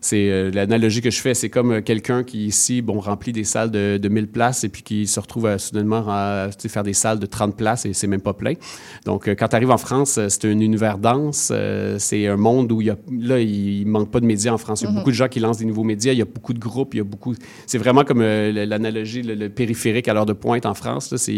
[0.00, 3.44] c'est euh, l'analogie que je fais, c'est comme euh, quelqu'un qui ici, bon, remplit des
[3.44, 6.94] salles de, de 1000 places et puis qui se retrouve à, soudainement à faire des
[6.94, 8.54] salles de 30 places et c'est même pas plein.
[9.04, 12.36] Donc, euh, quand tu arrives en France, euh, c'est un univers dense, euh, c'est un
[12.36, 14.80] monde où il y a, là, il, manque pas de médias en France.
[14.80, 14.96] Il y a Mhm.
[14.96, 16.98] beaucoup de gens qui lancent des nouveaux médias, il y a beaucoup de groupes, il
[16.98, 17.34] y a beaucoup.
[17.66, 21.10] C'est vraiment comme euh, l'analogie, le, le périphérique à l'heure de pointe en France.
[21.12, 21.32] Là, c'est,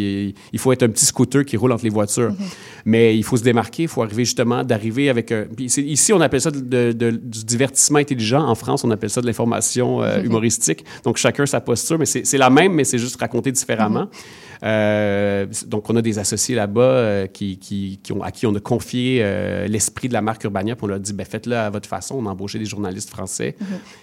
[0.52, 2.30] il faut être un petit scooter qui roule entre les voitures.
[2.30, 2.36] Mhm.
[2.84, 5.30] Mais il faut se démarquer, il faut arriver justement d'arriver avec.
[5.32, 8.42] un- puis c'est- ici, on appelle ça de- de- du divertissement intelligent.
[8.46, 10.84] En France, on appelle ça de l'information euh, humoristique.
[11.04, 14.08] Donc, chacun sa posture, mais c'est la même, mais c'est juste raconté différemment.
[14.64, 18.54] Euh, donc, on a des associés là-bas euh, qui, qui, qui ont, à qui on
[18.54, 21.56] a confié euh, l'esprit de la marque Urbania, puis on leur a dit, ben, faites-le
[21.56, 22.16] à votre façon.
[22.18, 23.56] On a embauché des journalistes français,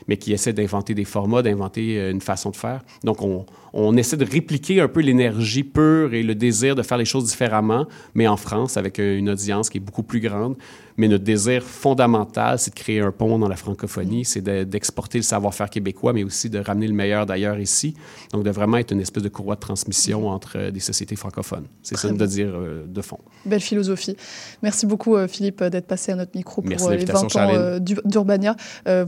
[0.08, 2.82] mais qui essaient d'inventer des formats, d'inventer euh, une façon de faire.
[3.04, 6.98] Donc, on, on essaie de répliquer un peu l'énergie pure et le désir de faire
[6.98, 10.56] les choses différemment, mais en France, avec euh, une audience qui est beaucoup plus grande.
[10.98, 15.18] Mais notre désir fondamental, c'est de créer un pont dans la francophonie, c'est de- d'exporter
[15.20, 17.94] le savoir-faire québécois, mais aussi de ramener le meilleur d'ailleurs ici.
[18.34, 21.66] Donc, de vraiment être une espèce de courroie de transmission entre euh, des sociétés francophones.
[21.84, 23.20] C'est ça de dire euh, de fond.
[23.46, 24.18] Belle philosophie.
[24.62, 28.56] Merci beaucoup, Philippe, d'être passé à notre micro pour Merci les 20 l'invitation, ans d'Urbania.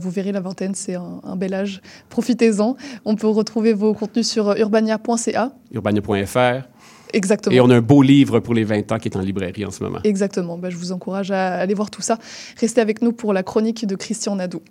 [0.00, 1.82] Vous verrez, la vingtaine, c'est un, un bel âge.
[2.08, 2.76] Profitez-en.
[3.04, 5.52] On peut retrouver vos contenus sur euh, urbania.ca.
[5.72, 6.68] Urbania.fr.
[7.12, 7.54] Exactement.
[7.54, 9.70] Et on a un beau livre pour les 20 ans qui est en librairie en
[9.70, 9.98] ce moment.
[10.04, 10.58] Exactement.
[10.58, 12.18] Ben, je vous encourage à aller voir tout ça.
[12.58, 14.62] Restez avec nous pour la chronique de Christian Nadou.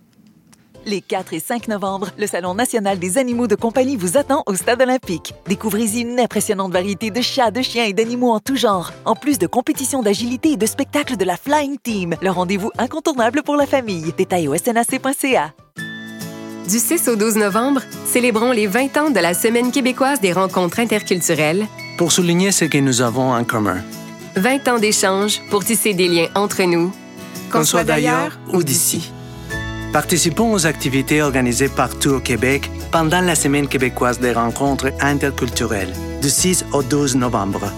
[0.86, 4.55] Les 4 et 5 novembre, le Salon national des animaux de compagnie vous attend au
[4.55, 5.36] Stade olympique.
[5.47, 9.38] Découvrez une impressionnante variété de chats, de chiens et d'animaux en tout genre, en plus
[9.38, 13.67] de compétitions d'agilité et de spectacles de la Flying Team, le rendez-vous incontournable pour la
[13.67, 14.11] famille.
[14.17, 15.53] Détails au snac.ca.
[16.72, 20.80] Du 6 au 12 novembre, célébrons les 20 ans de la Semaine québécoise des rencontres
[20.80, 21.67] interculturelles.
[21.97, 23.84] Pour souligner ce que nous avons en commun.
[24.38, 26.93] 20 ans d'échanges pour tisser des liens entre nous.
[27.51, 29.11] Qu'on soit d'ailleurs ou d'ici.
[29.91, 35.91] Participons aux activités organisées partout au Québec pendant la Semaine québécoise des rencontres interculturelles,
[36.22, 37.69] du 6 au 12 novembre.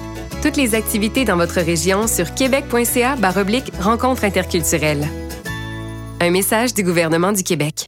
[0.43, 3.15] Toutes les activités dans votre région sur québec.ca
[3.79, 5.07] rencontres interculturelles.
[6.19, 7.87] Un message du gouvernement du Québec.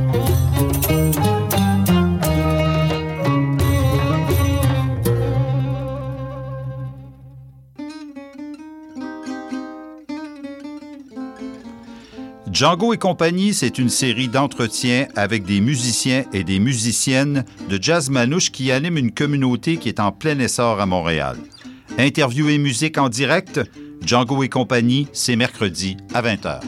[12.61, 18.11] Django et compagnie, c'est une série d'entretiens avec des musiciens et des musiciennes de jazz
[18.11, 21.37] manouche qui animent une communauté qui est en plein essor à Montréal.
[21.97, 23.59] Interview et musique en direct,
[24.05, 26.59] Django et compagnie, c'est mercredi à 20h.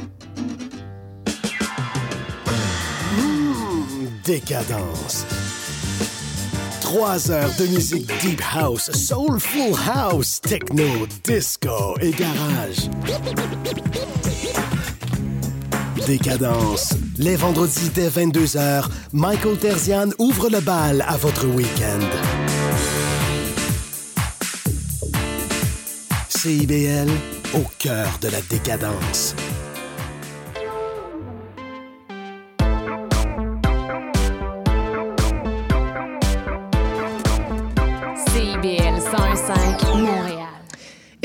[3.16, 5.28] Mmh, décadence.
[6.82, 12.90] Trois heures de musique deep house, soulful house, techno, disco et garage.
[16.06, 16.96] Décadence.
[17.18, 22.00] Les vendredis dès 22h, Michael Terzian ouvre le bal à votre week-end.
[26.30, 27.10] CIBL,
[27.54, 29.36] au cœur de la décadence.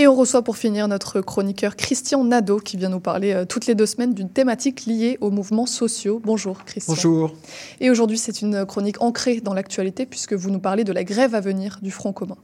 [0.00, 3.66] Et on reçoit pour finir notre chroniqueur Christian Nadeau qui vient nous parler euh, toutes
[3.66, 6.22] les deux semaines d'une thématique liée aux mouvements sociaux.
[6.24, 6.94] Bonjour Christian.
[6.94, 7.34] Bonjour.
[7.80, 11.34] Et aujourd'hui c'est une chronique ancrée dans l'actualité puisque vous nous parlez de la grève
[11.34, 12.36] à venir du Front commun.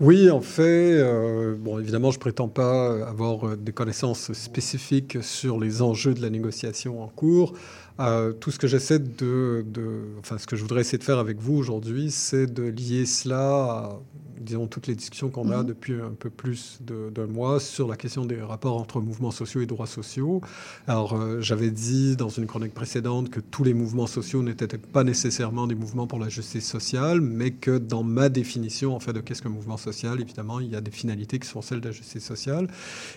[0.00, 0.62] Oui, en fait,
[0.98, 6.20] euh, bon, évidemment, je prétends pas avoir euh, des connaissances spécifiques sur les enjeux de
[6.20, 7.54] la négociation en cours.
[8.00, 11.18] Euh, tout ce que j'essaie de, de, enfin, ce que je voudrais essayer de faire
[11.20, 14.00] avec vous aujourd'hui, c'est de lier cela à,
[14.40, 15.66] disons, toutes les discussions qu'on a Mhm.
[15.66, 19.60] depuis un peu plus de- d'un mois sur la question des rapports entre mouvements sociaux
[19.60, 20.40] et droits sociaux.
[20.88, 25.04] Alors, euh, j'avais dit dans une chronique précédente que tous les mouvements sociaux n'étaient pas
[25.04, 29.20] nécessairement des mouvements pour la justice sociale, mais que dans ma définition, en fait, de
[29.20, 31.92] qu'est-ce qu'un mouvement social, évidemment, il y a des finalités qui sont celles de la
[31.94, 32.66] justice sociale.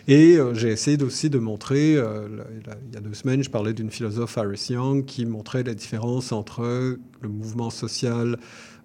[0.08, 3.50] Et euh, j'ai essayé aussi de montrer, la- la- il y a deux semaines, je
[3.50, 4.67] parlais d'une philosophe, Iris
[5.06, 8.38] Qui montrait la différence entre le mouvement social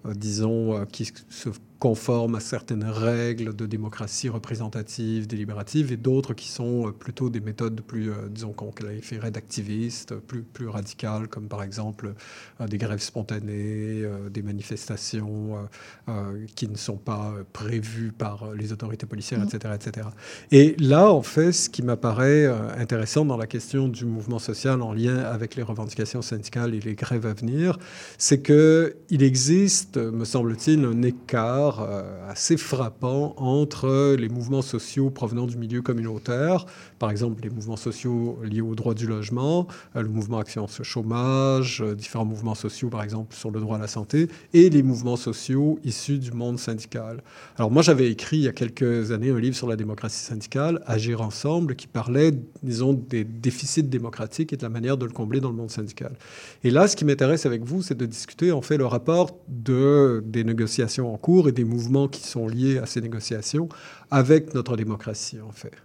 [0.05, 1.49] euh, disons, euh, qui se
[1.83, 7.41] conforment à certaines règles de démocratie représentative, délibérative, et d'autres qui sont euh, plutôt des
[7.41, 12.13] méthodes plus, euh, disons, qu'on qualifierait d'activistes, plus, plus radicales, comme par exemple
[12.61, 15.57] euh, des grèves spontanées, euh, des manifestations
[16.55, 20.07] qui ne sont pas prévues par les autorités policières, etc., etc.
[20.51, 22.45] Et là, en fait, ce qui m'apparaît
[22.77, 26.95] intéressant dans la question du mouvement social en lien avec les revendications syndicales et les
[26.95, 27.77] grèves à venir,
[28.17, 35.09] c'est que il existe, me semble-t-il, un écart euh, assez frappant entre les mouvements sociaux
[35.09, 36.65] provenant du milieu communautaire,
[37.03, 40.85] par exemple les mouvements sociaux liés au droit du logement, euh, le mouvement Action sur
[40.85, 44.83] chômage, euh, différents mouvements sociaux, par exemple sur le droit à la santé, et les
[44.83, 47.21] mouvements sociaux issus du monde syndical.
[47.57, 50.81] Alors moi, j'avais écrit il y a quelques années un livre sur la démocratie syndicale,
[50.85, 52.31] Agir ensemble, qui parlait,
[52.61, 56.13] disons, des déficits démocratiques et de la manière de le combler dans le monde syndical.
[56.63, 60.23] Et là, ce qui m'intéresse avec vous, c'est de discuter en fait le rapport de,
[60.25, 63.67] des négociations en cours et des mouvements qui sont liés à ces négociations
[64.09, 65.82] avec notre démocratie, en fait.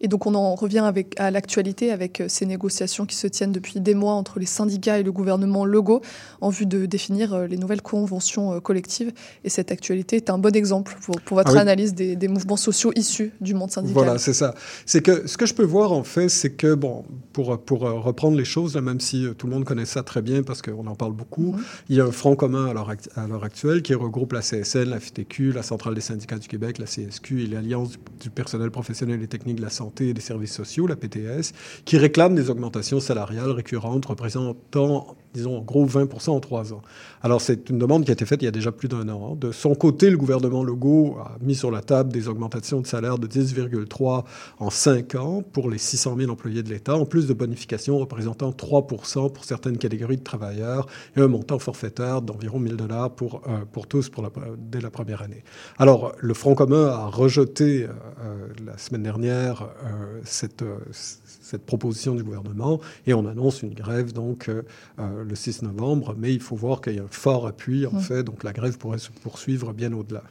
[0.00, 3.52] Et donc on en revient avec, à l'actualité avec euh, ces négociations qui se tiennent
[3.52, 6.02] depuis des mois entre les syndicats et le gouvernement Legault
[6.40, 9.12] en vue de définir euh, les nouvelles conventions euh, collectives.
[9.44, 11.58] Et cette actualité est un bon exemple pour, pour votre Ah oui.
[11.60, 13.94] analyse des, des mouvements sociaux issus du monde syndical.
[13.94, 14.54] Voilà, c'est ça.
[14.86, 18.36] C'est que ce que je peux voir, en fait, c'est que, bon, pour, pour reprendre
[18.36, 20.94] les choses, là, même si tout le monde connaît ça très bien parce qu'on en
[20.94, 21.54] parle beaucoup,
[21.88, 23.10] il y a un front commun à l'heure act-
[23.42, 27.42] actuelle qui regroupe la CSN, la FTQ, la Centrale des syndicats du Québec, la CSQ
[27.42, 30.96] et l'Alliance du, du personnel professionnel et technique la santé et des services sociaux, la
[30.96, 31.52] PTS,
[31.84, 36.82] qui réclament des augmentations salariales récurrentes représentant, disons, en gros 20 en trois ans.
[37.22, 39.36] Alors, c'est une demande qui a été faite il y a déjà plus d'un an.
[39.36, 43.18] De son côté, le gouvernement Legault a mis sur la table des augmentations de salaire
[43.18, 44.24] de 10,3
[44.58, 48.52] en cinq ans pour les 600 000 employés de l'État, en plus de bonifications représentant
[48.52, 49.06] 3 pour
[49.44, 50.86] certaines catégories de travailleurs
[51.16, 55.22] et un montant forfaitaire d'environ 1000 dollars pour, euh, pour tous pour dès la première
[55.22, 55.44] année.
[55.78, 57.88] Alors, le Front commun a rejeté euh,
[58.20, 63.74] euh, la semaine dernière euh, cette, euh, cette proposition du gouvernement et on annonce une
[63.74, 64.62] grève donc euh,
[64.98, 68.00] le 6 novembre, mais il faut voir qu'il y a un fort appui en Mm.
[68.00, 70.22] fait, donc la grève pourrait se poursuivre bien au-delà.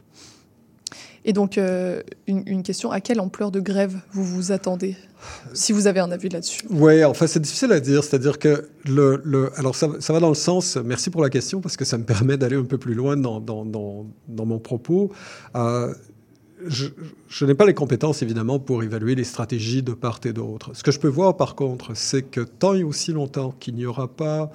[1.24, 4.95] Et donc euh, une, une question, à quelle ampleur de grève vous vous attendez
[5.53, 6.61] Si vous avez un avis là-dessus?
[6.72, 8.03] Oui, enfin, c'est difficile à dire.
[8.03, 9.22] C'est-à-dire que le.
[9.24, 10.78] le alors, ça, ça va dans le sens.
[10.84, 13.39] Merci pour la question, parce que ça me permet d'aller un peu plus loin dans,
[13.39, 15.11] dans, dans, dans mon propos.
[15.55, 15.93] Euh,
[16.68, 20.72] je, n'ai pas les compétences, évidemment, pour évaluer les stratégies de part et d'autre.
[20.74, 23.86] Ce que je peux voir, par contre, c'est que tant et aussi longtemps qu'il n'y
[23.86, 24.51] aura pas,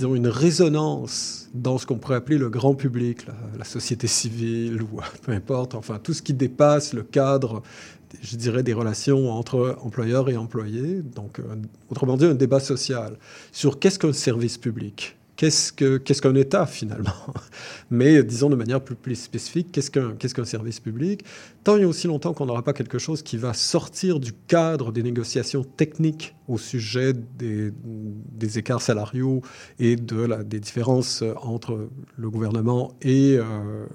[0.00, 5.00] une résonance dans ce qu'on pourrait appeler le grand public, la, la société civile ou
[5.22, 7.62] peu importe, enfin, tout ce qui dépasse le cadre
[8.22, 11.56] je dirais, des relations entre employeurs et employés, donc euh,
[11.90, 13.16] autrement dit un débat social
[13.52, 17.12] sur qu'est-ce qu'un service public, qu'est-ce que qu'est-ce qu'un État finalement,
[17.90, 21.24] mais disons de manière plus, plus spécifique, qu'est-ce qu'un qu'est-ce qu'un service public?
[21.64, 25.02] Tant et aussi longtemps qu'on n'aura pas quelque chose qui va sortir du cadre des
[25.02, 29.42] négociations techniques au sujet des, des écarts salariaux
[29.78, 33.86] et de la, des différences entre le gouvernement et, euh,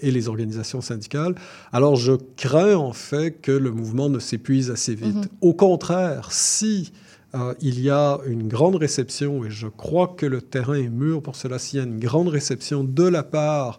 [0.00, 1.34] et les organisations syndicales,
[1.72, 5.14] alors je crains en fait que le mouvement ne s'épuise assez vite.
[5.14, 5.28] Mhm.
[5.40, 6.92] Au contraire, si
[7.34, 11.22] euh, il y a une grande réception, et je crois que le terrain est mûr
[11.22, 13.78] pour cela, s'il y a une grande réception de la part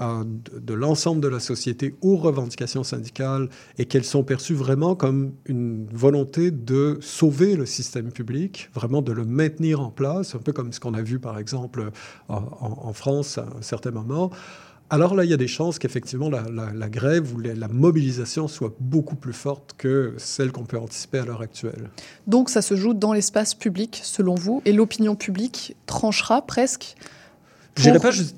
[0.00, 5.32] euh, de, l'ensemble de la société aux revendications syndicales et qu'elles sont perçues vraiment comme
[5.46, 10.52] une volonté de sauver le système public, vraiment de le maintenir en place, un peu
[10.52, 11.90] comme ce qu'on a vu par exemple
[12.28, 14.30] en- en France à un certain moment.
[14.92, 19.16] Alors là, il y a des chances qu'effectivement la, grève ou la mobilisation soit beaucoup
[19.16, 21.88] plus forte que celle qu'on peut anticiper à l'heure actuelle.
[22.26, 26.96] Donc ça se joue dans l'espace public, selon vous, et l'opinion publique tranchera presque.
[27.76, 28.34] Je n'irai pour- pas jus-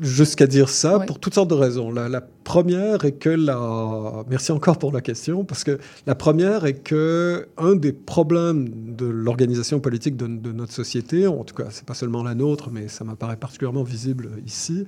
[0.00, 1.06] jusqu'à dire ça Ouais.
[1.06, 1.90] pour toutes sortes de raisons.
[1.90, 4.24] La, la première est que la...
[4.30, 9.04] Merci encore pour la question, parce que la première est que un des problèmes de
[9.06, 12.88] l'organisation politique de, de notre société, en tout cas, c'est pas seulement la nôtre, mais
[12.88, 14.86] ça m'apparaît particulièrement visible ici,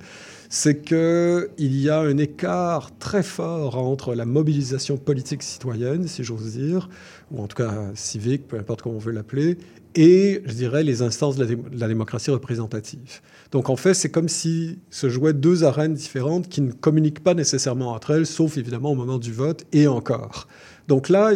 [0.49, 6.23] c'est que il y a un écart très fort entre la mobilisation politique citoyenne, si
[6.23, 6.89] j'ose dire,
[7.31, 9.57] ou en tout cas civique, peu importe comment on veut l'appeler,
[9.97, 13.19] et, je dirais, les instances de la, démocratie représentative.
[13.51, 17.33] Donc, en fait, c'est comme si se jouaient deux arènes différentes qui ne communiquent pas
[17.33, 20.47] nécessairement entre elles, sauf évidemment au moment du vote, et encore.
[20.87, 21.31] Donc là,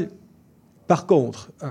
[0.87, 1.69] par contre, euh,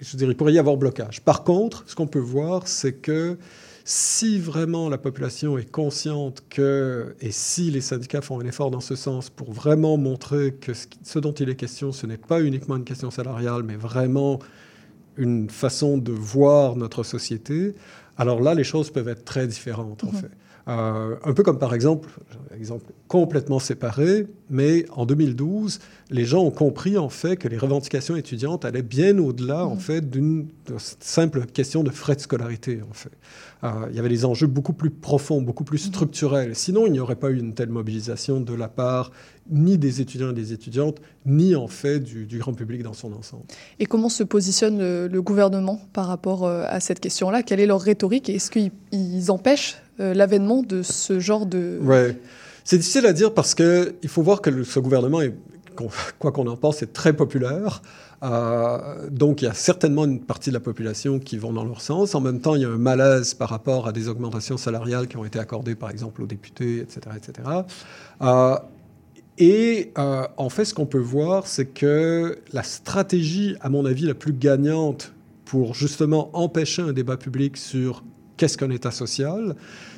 [0.00, 1.20] je dirais, il pourrait y avoir blocage.
[1.20, 3.36] Par contre, ce qu'on peut voir, c'est que
[3.84, 8.80] si vraiment la population est consciente que, et si les syndicats font un effort dans
[8.80, 12.76] ce sens pour vraiment montrer que ce dont il est question, ce n'est pas uniquement
[12.76, 14.40] une question salariale, mais vraiment
[15.18, 17.74] une façon de voir notre société,
[18.16, 20.12] alors là, les choses peuvent être très différentes, en Mhm.
[20.14, 20.30] fait.
[20.68, 22.08] Euh, un peu comme par exemple,
[22.52, 25.78] un exemple complètement séparé, mais en 2012,
[26.10, 29.80] les gens ont compris en fait que les revendications étudiantes allaient bien au-delà en Mhm.
[29.80, 30.48] fait d'une
[30.98, 33.12] simple question de frais de scolarité en fait.
[33.64, 36.54] Euh, il y avait des enjeux beaucoup plus profonds, beaucoup plus structurels.
[36.54, 39.12] Sinon, il n'y aurait pas eu une telle mobilisation de la part
[39.50, 43.12] ni des étudiants et des étudiantes, ni en fait du, du grand public dans son
[43.14, 43.44] ensemble.
[43.78, 47.42] Et comment se positionne le, le gouvernement par rapport euh, à cette question-là?
[47.42, 48.28] Quelle est leur rhétorique?
[48.28, 51.78] Est-ce qu'ils ils empêchent euh, l'avènement de ce genre de...
[51.82, 52.18] Ouais.
[52.64, 55.34] C'est difficile à dire parce que il faut voir que le- ce gouvernement est,
[56.18, 57.82] quoi qu'on en pense, est très populaire.
[58.22, 61.80] Euh, donc il y a certainement une partie de la population qui vont dans leur
[61.80, 62.14] sens.
[62.14, 65.16] En même temps, il y a un malaise par rapport à des augmentations salariales qui
[65.16, 67.48] ont été accordées, par exemple, aux députés, etc., etc.
[68.22, 68.56] Euh,
[69.38, 74.06] et euh, en fait, ce qu'on peut voir, c'est que la stratégie, à mon avis,
[74.06, 75.12] la plus gagnante
[75.44, 78.02] pour justement empêcher un débat public sur
[78.36, 79.54] qu'est-ce qu'un État social,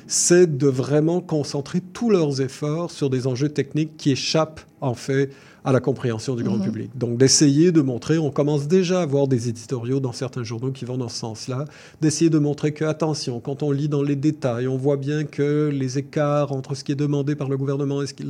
[0.07, 5.31] c'est de vraiment concentrer tous leurs efforts sur des enjeux techniques qui échappent en fait
[5.65, 6.63] à la compréhension du grand Mhm.
[6.63, 6.91] public.
[6.95, 10.85] Donc d'essayer de montrer, on commence déjà à voir des éditoriaux dans certains journaux qui
[10.85, 11.65] vont dans ce sens-là,
[12.01, 15.69] d'essayer de montrer que, attention, quand on lit dans les détails, on voit bien que
[15.71, 18.23] les écarts entre ce qui est demandé par le gouvernement et ce qui,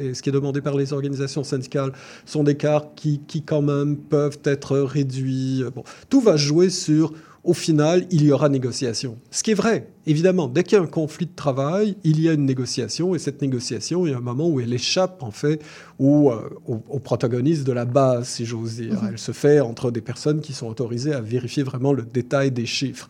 [0.00, 1.92] et ce qui est demandé par les organisations syndicales
[2.24, 5.62] sont des écarts qui, qui quand même peuvent être réduits.
[5.74, 7.12] Bon, tout va jouer sur
[7.46, 9.16] au final, il y aura négociation.
[9.30, 12.28] Ce qui est vrai, évidemment, dès qu'il y a un conflit de travail, il y
[12.28, 15.30] a une négociation, et cette négociation, il y a un moment où elle échappe, en
[15.30, 15.62] fait,
[15.98, 19.00] au, euh, au, au protagoniste de la base, si j'ose dire.
[19.00, 19.10] Mhm.
[19.12, 22.66] Elle se fait entre des personnes qui sont autorisées à vérifier vraiment le détail des
[22.66, 23.08] chiffres.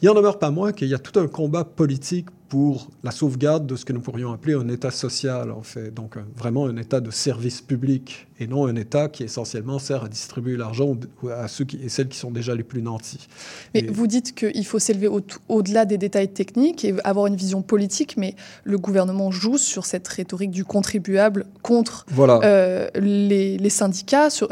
[0.00, 3.66] Il en demeure pas moins qu'il y a tout un combat politique pour la sauvegarde
[3.66, 5.92] de ce que nous pourrions appeler un État social, en fait.
[5.92, 10.04] Donc, un- vraiment un État de service public et non un État qui essentiellement sert
[10.04, 10.94] à distribuer l'argent
[11.34, 13.26] à ceux qui, et celles qui sont déjà les plus nantis.
[13.74, 17.36] Mais Et- vous dites qu'il faut s'élever au- au-delà des détails techniques et avoir une
[17.36, 22.40] vision politique, mais le gouvernement joue sur cette rhétorique du contribuable contre Voilà.
[22.44, 24.30] euh, les, les syndicats.
[24.30, 24.48] Sur,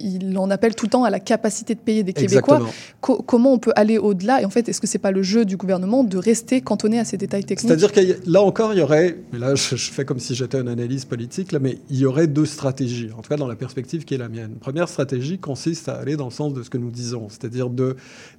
[0.00, 2.60] il en appelle tout le temps à la capacité de payer des Québécois.
[3.00, 4.42] Co- comment on peut aller au-delà?
[4.42, 7.04] Et en fait, est-ce que c'est pas le jeu du gouvernement de rester cantonné à
[7.04, 10.18] ces détails C'est-à-dire que là encore, il y aurait, mais là je, je fais comme
[10.18, 13.36] si j'étais une analyse politique, là, mais il y aurait deux stratégies, en tout cas
[13.36, 14.52] dans la perspective qui est la mienne.
[14.60, 17.68] Première stratégie consiste à aller dans le sens de ce que nous disons, c'est-à-dire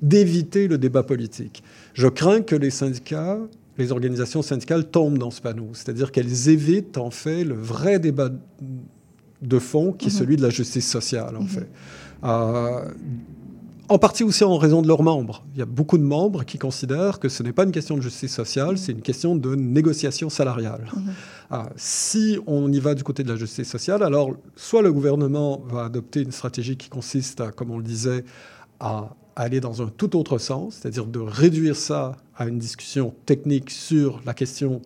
[0.02, 1.64] d'éviter le débat politique.
[1.94, 3.38] Je crains que les syndicats,
[3.78, 8.30] les organisations syndicales tombent dans ce panneau, c'est-à-dire qu'elles évitent en fait le vrai débat
[9.42, 10.20] de fond qui est Mhm.
[10.20, 11.48] celui de la justice sociale en Mhm.
[11.48, 11.68] fait.
[12.26, 12.86] Euh,
[13.90, 15.44] en partie aussi en raison de leurs membres.
[15.54, 18.02] Il y a beaucoup de membres qui considèrent que ce n'est pas une question de
[18.02, 20.88] justice sociale, c'est une question de négociation salariale.
[20.96, 21.14] Mhm.
[21.50, 25.64] Ah, si on y va du côté de la justice sociale, alors soit le gouvernement
[25.68, 28.24] va adopter une stratégie qui consiste, à, comme on le disait,
[28.80, 33.72] à aller dans un tout autre sens, c'est-à-dire de réduire ça à une discussion technique
[33.72, 34.82] sur la question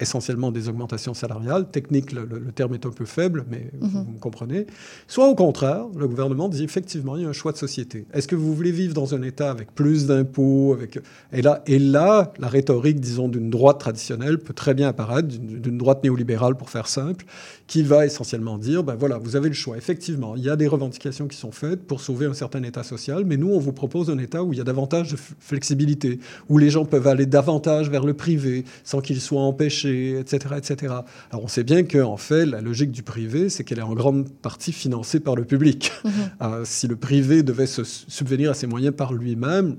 [0.00, 1.70] essentiellement des augmentations salariales.
[1.70, 4.04] Technique, le, terme est un peu faible, mais vous, Mhm.
[4.06, 4.66] vous me comprenez.
[5.06, 8.06] Soit au contraire, le gouvernement dit effectivement, il y a un choix de société.
[8.12, 11.00] Est-ce que vous voulez vivre dans un État avec plus d'impôts avec...
[11.32, 15.78] et, là, et là, la rhétorique, disons, d'une droite traditionnelle peut très bien apparaître, d'une
[15.78, 17.24] droite néolibérale pour faire simple,
[17.66, 19.76] qui va essentiellement dire, ben voilà, vous avez le choix.
[19.76, 23.24] Effectivement, il y a des revendications qui sont faites pour sauver un certain État social,
[23.26, 26.18] mais nous, on vous propose un État où il y a davantage de flexibilité,
[26.48, 30.94] où les gens peuvent aller davantage vers le privé sans qu'ils soient empêchés, etc., etc.
[31.30, 34.28] Alors, on sait bien qu'en fait, la logique du privé, c'est qu'elle est en grande
[34.30, 35.92] partie financée par le public.
[36.08, 36.12] Mhm.
[36.42, 39.76] Euh, si le privé devait se subvenir à ses moyens par lui-même,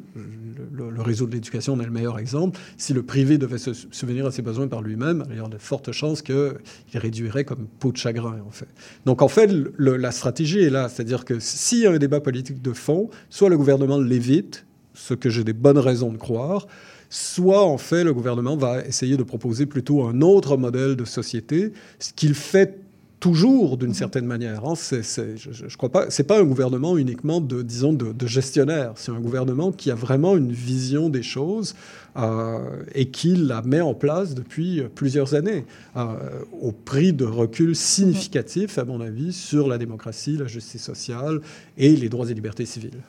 [0.71, 4.25] le, réseau de l'éducation en est le meilleur exemple, si le privé devait se subvenir
[4.25, 6.53] à ses besoins par lui-même, il y a de fortes chances qu'il
[6.93, 8.67] réduirait comme peau de chagrin, en fait.
[9.05, 10.89] Donc, en fait, le- la stratégie est là.
[10.89, 15.13] C'est-à-dire que s'il y a un débat politique de fond, soit le gouvernement l'évite, ce
[15.13, 16.67] que j'ai des bonnes raisons de croire,
[17.09, 21.73] soit en fait le gouvernement va essayer de proposer plutôt un autre modèle de société,
[21.99, 22.77] ce qu'il fait
[23.19, 24.63] toujours d'une certaine manière.
[24.65, 24.75] hein.
[24.75, 26.05] C'est- je, je- je crois pas.
[26.09, 28.93] C'est pas un gouvernement uniquement de, disons, de, de gestionnaire.
[28.95, 31.75] C'est un gouvernement qui a vraiment une vision des choses
[32.15, 32.59] euh,
[32.95, 35.65] et qui la met en place depuis plusieurs années,
[35.97, 36.13] euh,
[36.61, 41.41] au prix de reculs significatifs, à mon avis, sur la démocratie, la justice sociale
[41.77, 43.01] et les droits et libertés civiles.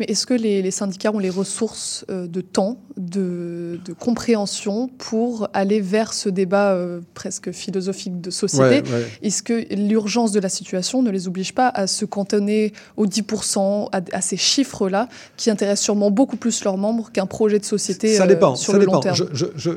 [0.00, 4.88] Mais est-ce que les, les syndicats ont les ressources euh, de temps, de, de compréhension
[4.98, 8.80] pour aller vers ce débat euh, presque philosophique de société?
[8.80, 9.06] Ouais, ouais.
[9.22, 13.90] Est-ce que l'urgence de la situation ne les oblige pas à se cantonner aux 10%,
[13.92, 18.14] à, à ces chiffres-là, qui intéressent sûrement beaucoup plus leurs membres qu'un projet de société
[18.16, 18.94] ça euh, dépend, sur ça le dépend.
[18.94, 19.16] long terme?
[19.16, 19.70] Je, je- je-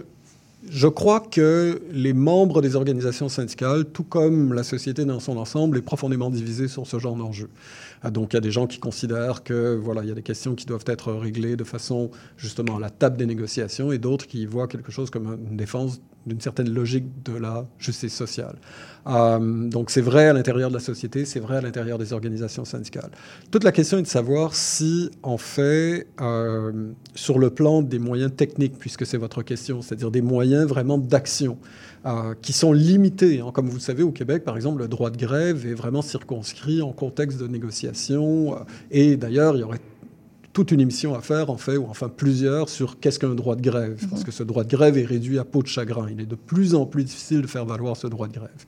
[0.72, 5.78] je crois que les membres des organisations syndicales, tout comme la société dans son ensemble,
[5.78, 7.50] est profondément divisée sur ce genre d'enjeu.
[8.04, 10.24] Ah, donc il y a des gens qui considèrent que voilà, il y a des
[10.24, 14.28] questions qui doivent être réglées de façon justement à la table des négociations et d'autres
[14.28, 18.56] qui voient quelque chose comme une défense d'une certaine logique de la justice sociale.
[19.08, 22.66] Euh, donc c'est vrai à l'intérieur de la société, c'est vrai à l'intérieur des organisations
[22.66, 23.12] syndicales.
[23.52, 28.34] Toute la question est de savoir si, en fait, euh, sur le plan des moyens
[28.36, 31.58] techniques, puisque c'est votre question, c'est-à-dire des moyens vraiment d'action,
[32.06, 33.40] euh, qui sont limités.
[33.40, 33.52] Hein.
[33.54, 36.82] Comme vous le savez, au Québec, par exemple, le droit de grève est vraiment circonscrit
[36.82, 38.58] en contexte de négociation.
[38.92, 39.80] et d'ailleurs, il y aurait
[40.54, 43.62] toute une émission à faire, en fait, ou enfin plusieurs, sur qu'est-ce qu'un droit de
[43.62, 43.98] grève.
[44.10, 44.26] Parce mhm.
[44.26, 46.08] que ce droit de grève est réduit à peau de chagrin.
[46.10, 48.66] Il est de plus en plus difficile de faire valoir ce droit de grève.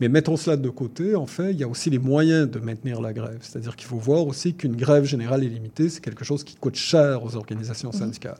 [0.00, 3.00] Mais mettons cela de côté, en fait, il y a aussi les moyens de maintenir
[3.00, 3.38] la grève.
[3.40, 6.76] C'est-à-dire qu'il faut voir aussi qu'une grève générale et limitée, c'est quelque chose qui coûte
[6.76, 7.98] cher aux organisations mhm.
[7.98, 8.38] syndicales.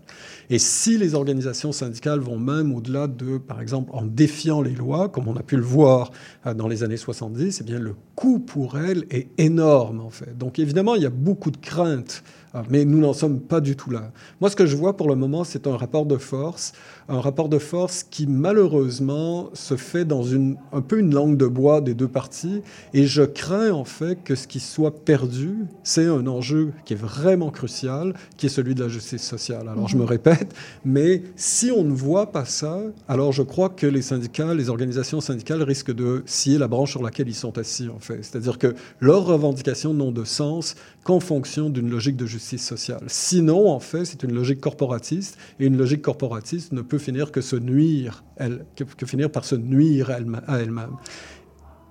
[0.51, 5.09] Et si les organisations syndicales vont même au-delà de, par exemple, en défiant les lois,
[5.09, 6.13] comme on a pu le voir
[6.47, 10.37] euh, dans les années 70, eh bien, le coût pour elles est énorme, en fait.
[10.37, 12.23] Donc, évidemment, il y a beaucoup de craintes
[12.55, 14.11] ah, mais nous n'en sommes pas du tout là.
[14.41, 16.73] Moi, ce que je vois pour le moment, c'est un rapport de force,
[17.09, 21.47] un rapport de force qui malheureusement se fait dans une, un peu une langue de
[21.47, 22.63] bois des deux parties.
[22.93, 26.97] Et je crains en fait que ce qui soit perdu, c'est un enjeu qui est
[26.97, 29.69] vraiment crucial, qui est celui de la justice sociale.
[29.69, 30.09] Alors, je me mhm.
[30.09, 30.55] répète,
[30.85, 35.21] mais si on ne voit pas ça, alors je crois que les syndicats, les organisations
[35.21, 38.19] syndicales risquent de scier la branche sur laquelle ils sont assis, en fait.
[38.23, 43.05] C'est-à-dire que leurs revendications n'ont de sens qu'en fonction d'une logique de justice sociale.
[43.07, 47.41] Sinon, en fait, c'est une logique corporatiste, et une logique corporatiste ne peut finir que
[47.41, 50.97] se nuire, elle, que, finir par se nuire à elle-même.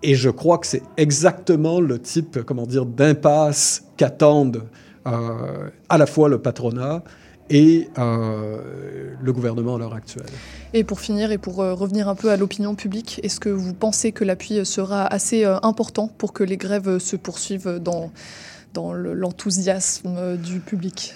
[0.04, 4.64] Et je crois que c'est exactement le type, comment dire, d'impasse qu'attendent
[5.08, 7.04] euh, à la fois le patronat
[7.50, 10.28] et euh, le gouvernement à l'heure actuelle.
[10.74, 13.74] Et pour finir, et pour euh, revenir un peu à l'opinion publique, est-ce que vous
[13.74, 18.12] pensez que l'appui sera assez important pour que les grèves se poursuivent dans
[18.74, 21.16] dans l'enthousiasme du public?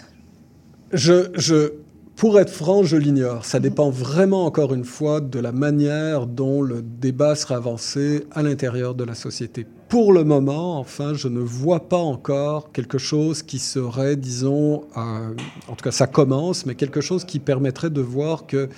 [0.94, 1.74] Je, je,
[2.22, 3.46] pour être franc, je l'ignore.
[3.46, 8.44] Ça dépend vraiment, encore une fois, de la manière dont le débat sera avancé à
[8.44, 9.66] l'intérieur de la société.
[9.90, 15.34] Pour le moment, enfin, je ne vois pas encore quelque chose qui serait, disons, euh,
[15.68, 18.70] en tout cas ça commence, mais quelque chose qui permettrait de voir que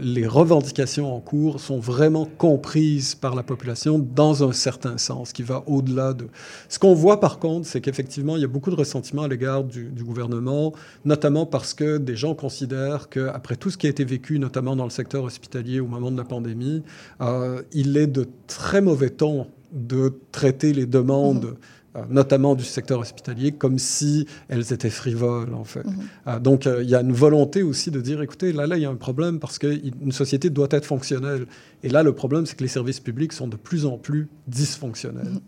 [0.00, 5.42] les revendications en cours sont vraiment comprises par la population dans un certain sens, qui
[5.42, 6.28] va au-delà de...
[6.68, 9.64] Ce qu'on voit par contre, c'est qu'effectivement, il y a beaucoup de ressentiment à l'égard
[9.64, 10.72] du, gouvernement,
[11.04, 14.84] notamment parce que des gens considèrent qu'après tout ce qui a été vécu, notamment dans
[14.84, 16.82] le secteur hospitalier au moment de la pandémie,
[17.20, 21.44] euh, il est de très mauvais ton de traiter les demandes.
[21.44, 21.56] Mmh.
[21.98, 25.84] Euh, notamment du secteur hospitalier, comme si elles étaient frivoles, en fait.
[25.84, 25.94] Mhm.
[26.26, 28.82] Euh, donc, euh, il y a une volonté aussi de dire, écoutez, là, là, il
[28.82, 31.46] y a un problème parce qu'une société doit être fonctionnelle.
[31.82, 35.26] Et là, le problème, c'est que les services publics sont de plus en plus dysfonctionnels.
[35.26, 35.40] Et mhm.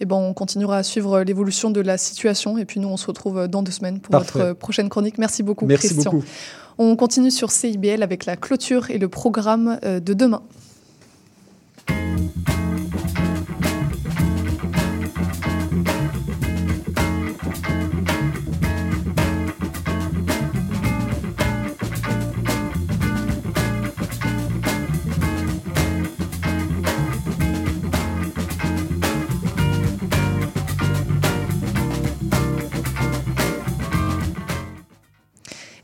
[0.00, 2.58] eh ben, on continuera à suivre l'évolution de la situation.
[2.58, 5.18] Et puis, nous, on se retrouve dans deux semaines pour notre prochaine chronique.
[5.18, 6.12] Merci beaucoup, Merci Christian.
[6.12, 6.24] Beaucoup.
[6.78, 10.42] On continue sur CIBL avec la clôture et le programme de demain.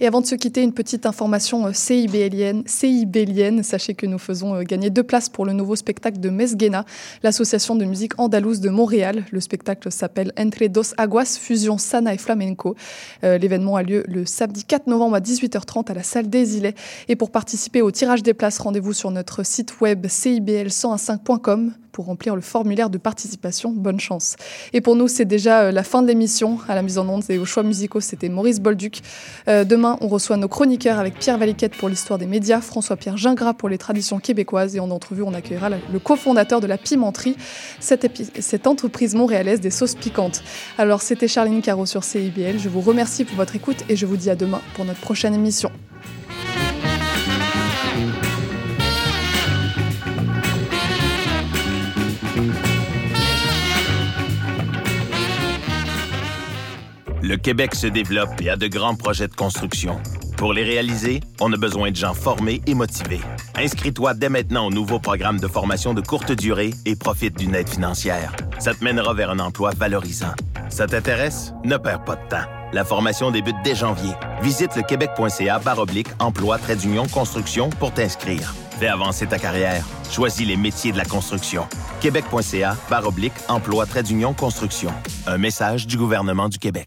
[0.00, 2.62] Et avant de se quitter, une petite information euh, CIBLienne.
[2.66, 3.62] CIBLienne.
[3.62, 6.84] Sachez que nous faisons euh, gagner deux places pour le nouveau spectacle de Mesguena,
[7.22, 9.24] l'association de musique andalouse de Montréal.
[9.30, 12.76] Le spectacle s'appelle Entre dos Aguas, fusion sana et flamenco.
[13.24, 16.74] Euh, l'événement a lieu le samedi 4 novembre à 18h30 à la salle des Îlets.
[17.08, 22.36] Et pour participer au tirage des places, rendez-vous sur notre site web cibl105.com pour remplir
[22.36, 23.72] le formulaire de participation.
[23.72, 24.36] Bonne chance.
[24.74, 26.58] Et pour nous, c'est déjà euh, la fin de l'émission.
[26.68, 29.00] À la mise en onde et aux choix musicaux, c'était Maurice Bolduc.
[29.48, 33.54] Euh, demain, on reçoit nos chroniqueurs avec Pierre Valiquette pour l'histoire des médias, François-Pierre Gingras
[33.54, 37.34] pour les traditions québécoises et en entrevue, on accueillera le cofondateur de la Pimenterie,
[37.80, 38.10] cette,
[38.42, 40.42] cette entreprise montréalaise des sauces piquantes.
[40.76, 42.58] Alors, c'était Charline Caro sur CIBL.
[42.58, 45.32] Je vous remercie pour votre écoute et je vous dis à demain pour notre prochaine
[45.32, 45.70] émission.
[57.26, 60.00] Le Québec se développe et a de grands projets de construction.
[60.36, 63.20] Pour les réaliser, on a besoin de gens formés et motivés.
[63.56, 67.68] Inscris-toi dès maintenant au nouveau programme de formation de courte durée et profite d'une aide
[67.68, 68.32] financière.
[68.60, 70.34] Ça te mènera vers un emploi valorisant.
[70.68, 71.52] Ça t'intéresse?
[71.64, 72.46] Ne perds pas de temps.
[72.72, 74.12] La formation débute dès janvier.
[74.40, 78.54] Visite le québec.ca baroblique emploi trait d'union construction pour t'inscrire.
[78.78, 79.84] Fais avancer ta carrière.
[80.12, 81.66] Choisis les métiers de la construction.
[82.00, 84.92] québec.ca baroblique emploi trait d'union construction.
[85.26, 86.86] Un message du gouvernement du Québec.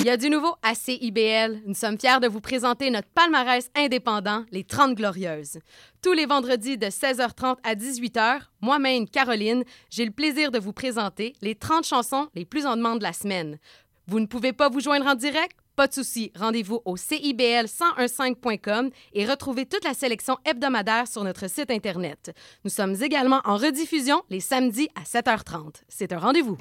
[0.00, 1.60] Il y a du nouveau à CIBL.
[1.66, 5.58] Nous sommes fiers de vous présenter notre palmarès indépendant, les 30 Glorieuses.
[6.00, 11.34] Tous les vendredis de 16h30 à 18h, moi-même, Caroline, j'ai le plaisir de vous présenter
[11.42, 13.58] les 30 chansons les plus en demande de la semaine.
[14.06, 15.59] Vous ne pouvez pas vous joindre en direct?
[15.80, 21.70] Pas de souci, rendez-vous au CIBL1015.com et retrouvez toute la sélection hebdomadaire sur notre site
[21.70, 22.36] Internet.
[22.64, 25.76] Nous sommes également en rediffusion les samedis à 7h30.
[25.88, 26.58] C'est un rendez-vous.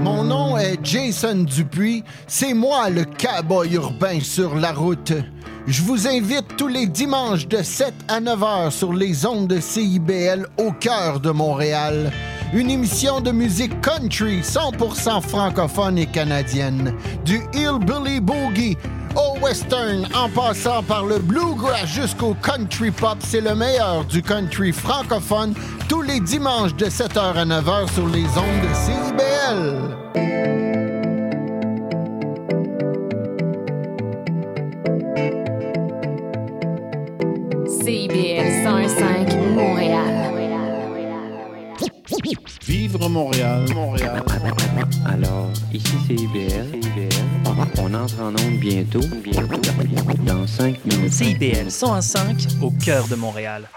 [0.00, 2.04] Mon nom est Jason Dupuis.
[2.26, 5.12] C'est moi le cowboy urbain sur la route.
[5.66, 9.60] Je vous invite tous les dimanches de 7 à 9 heures sur les ondes de
[9.60, 12.10] CIBL au cœur de Montréal.
[12.54, 16.94] Une émission de musique country 100% francophone et canadienne.
[17.24, 18.76] Du hillbilly boogie
[19.16, 24.72] au western en passant par le bluegrass jusqu'au country pop, c'est le meilleur du country
[24.72, 25.54] francophone
[25.90, 29.98] tous les dimanches de 7h à 9h sur les ondes de CIBL.
[37.84, 40.37] CIBL 105 Montréal.
[42.66, 44.22] Vivre Montréal, Montréal.
[45.04, 46.80] Alors, ici c'est IBL.
[47.78, 49.60] On entre en onde bientôt, bientôt,
[50.24, 51.12] dans 5 minutes.
[51.12, 53.68] CIBL 105 au cœur de Montréal.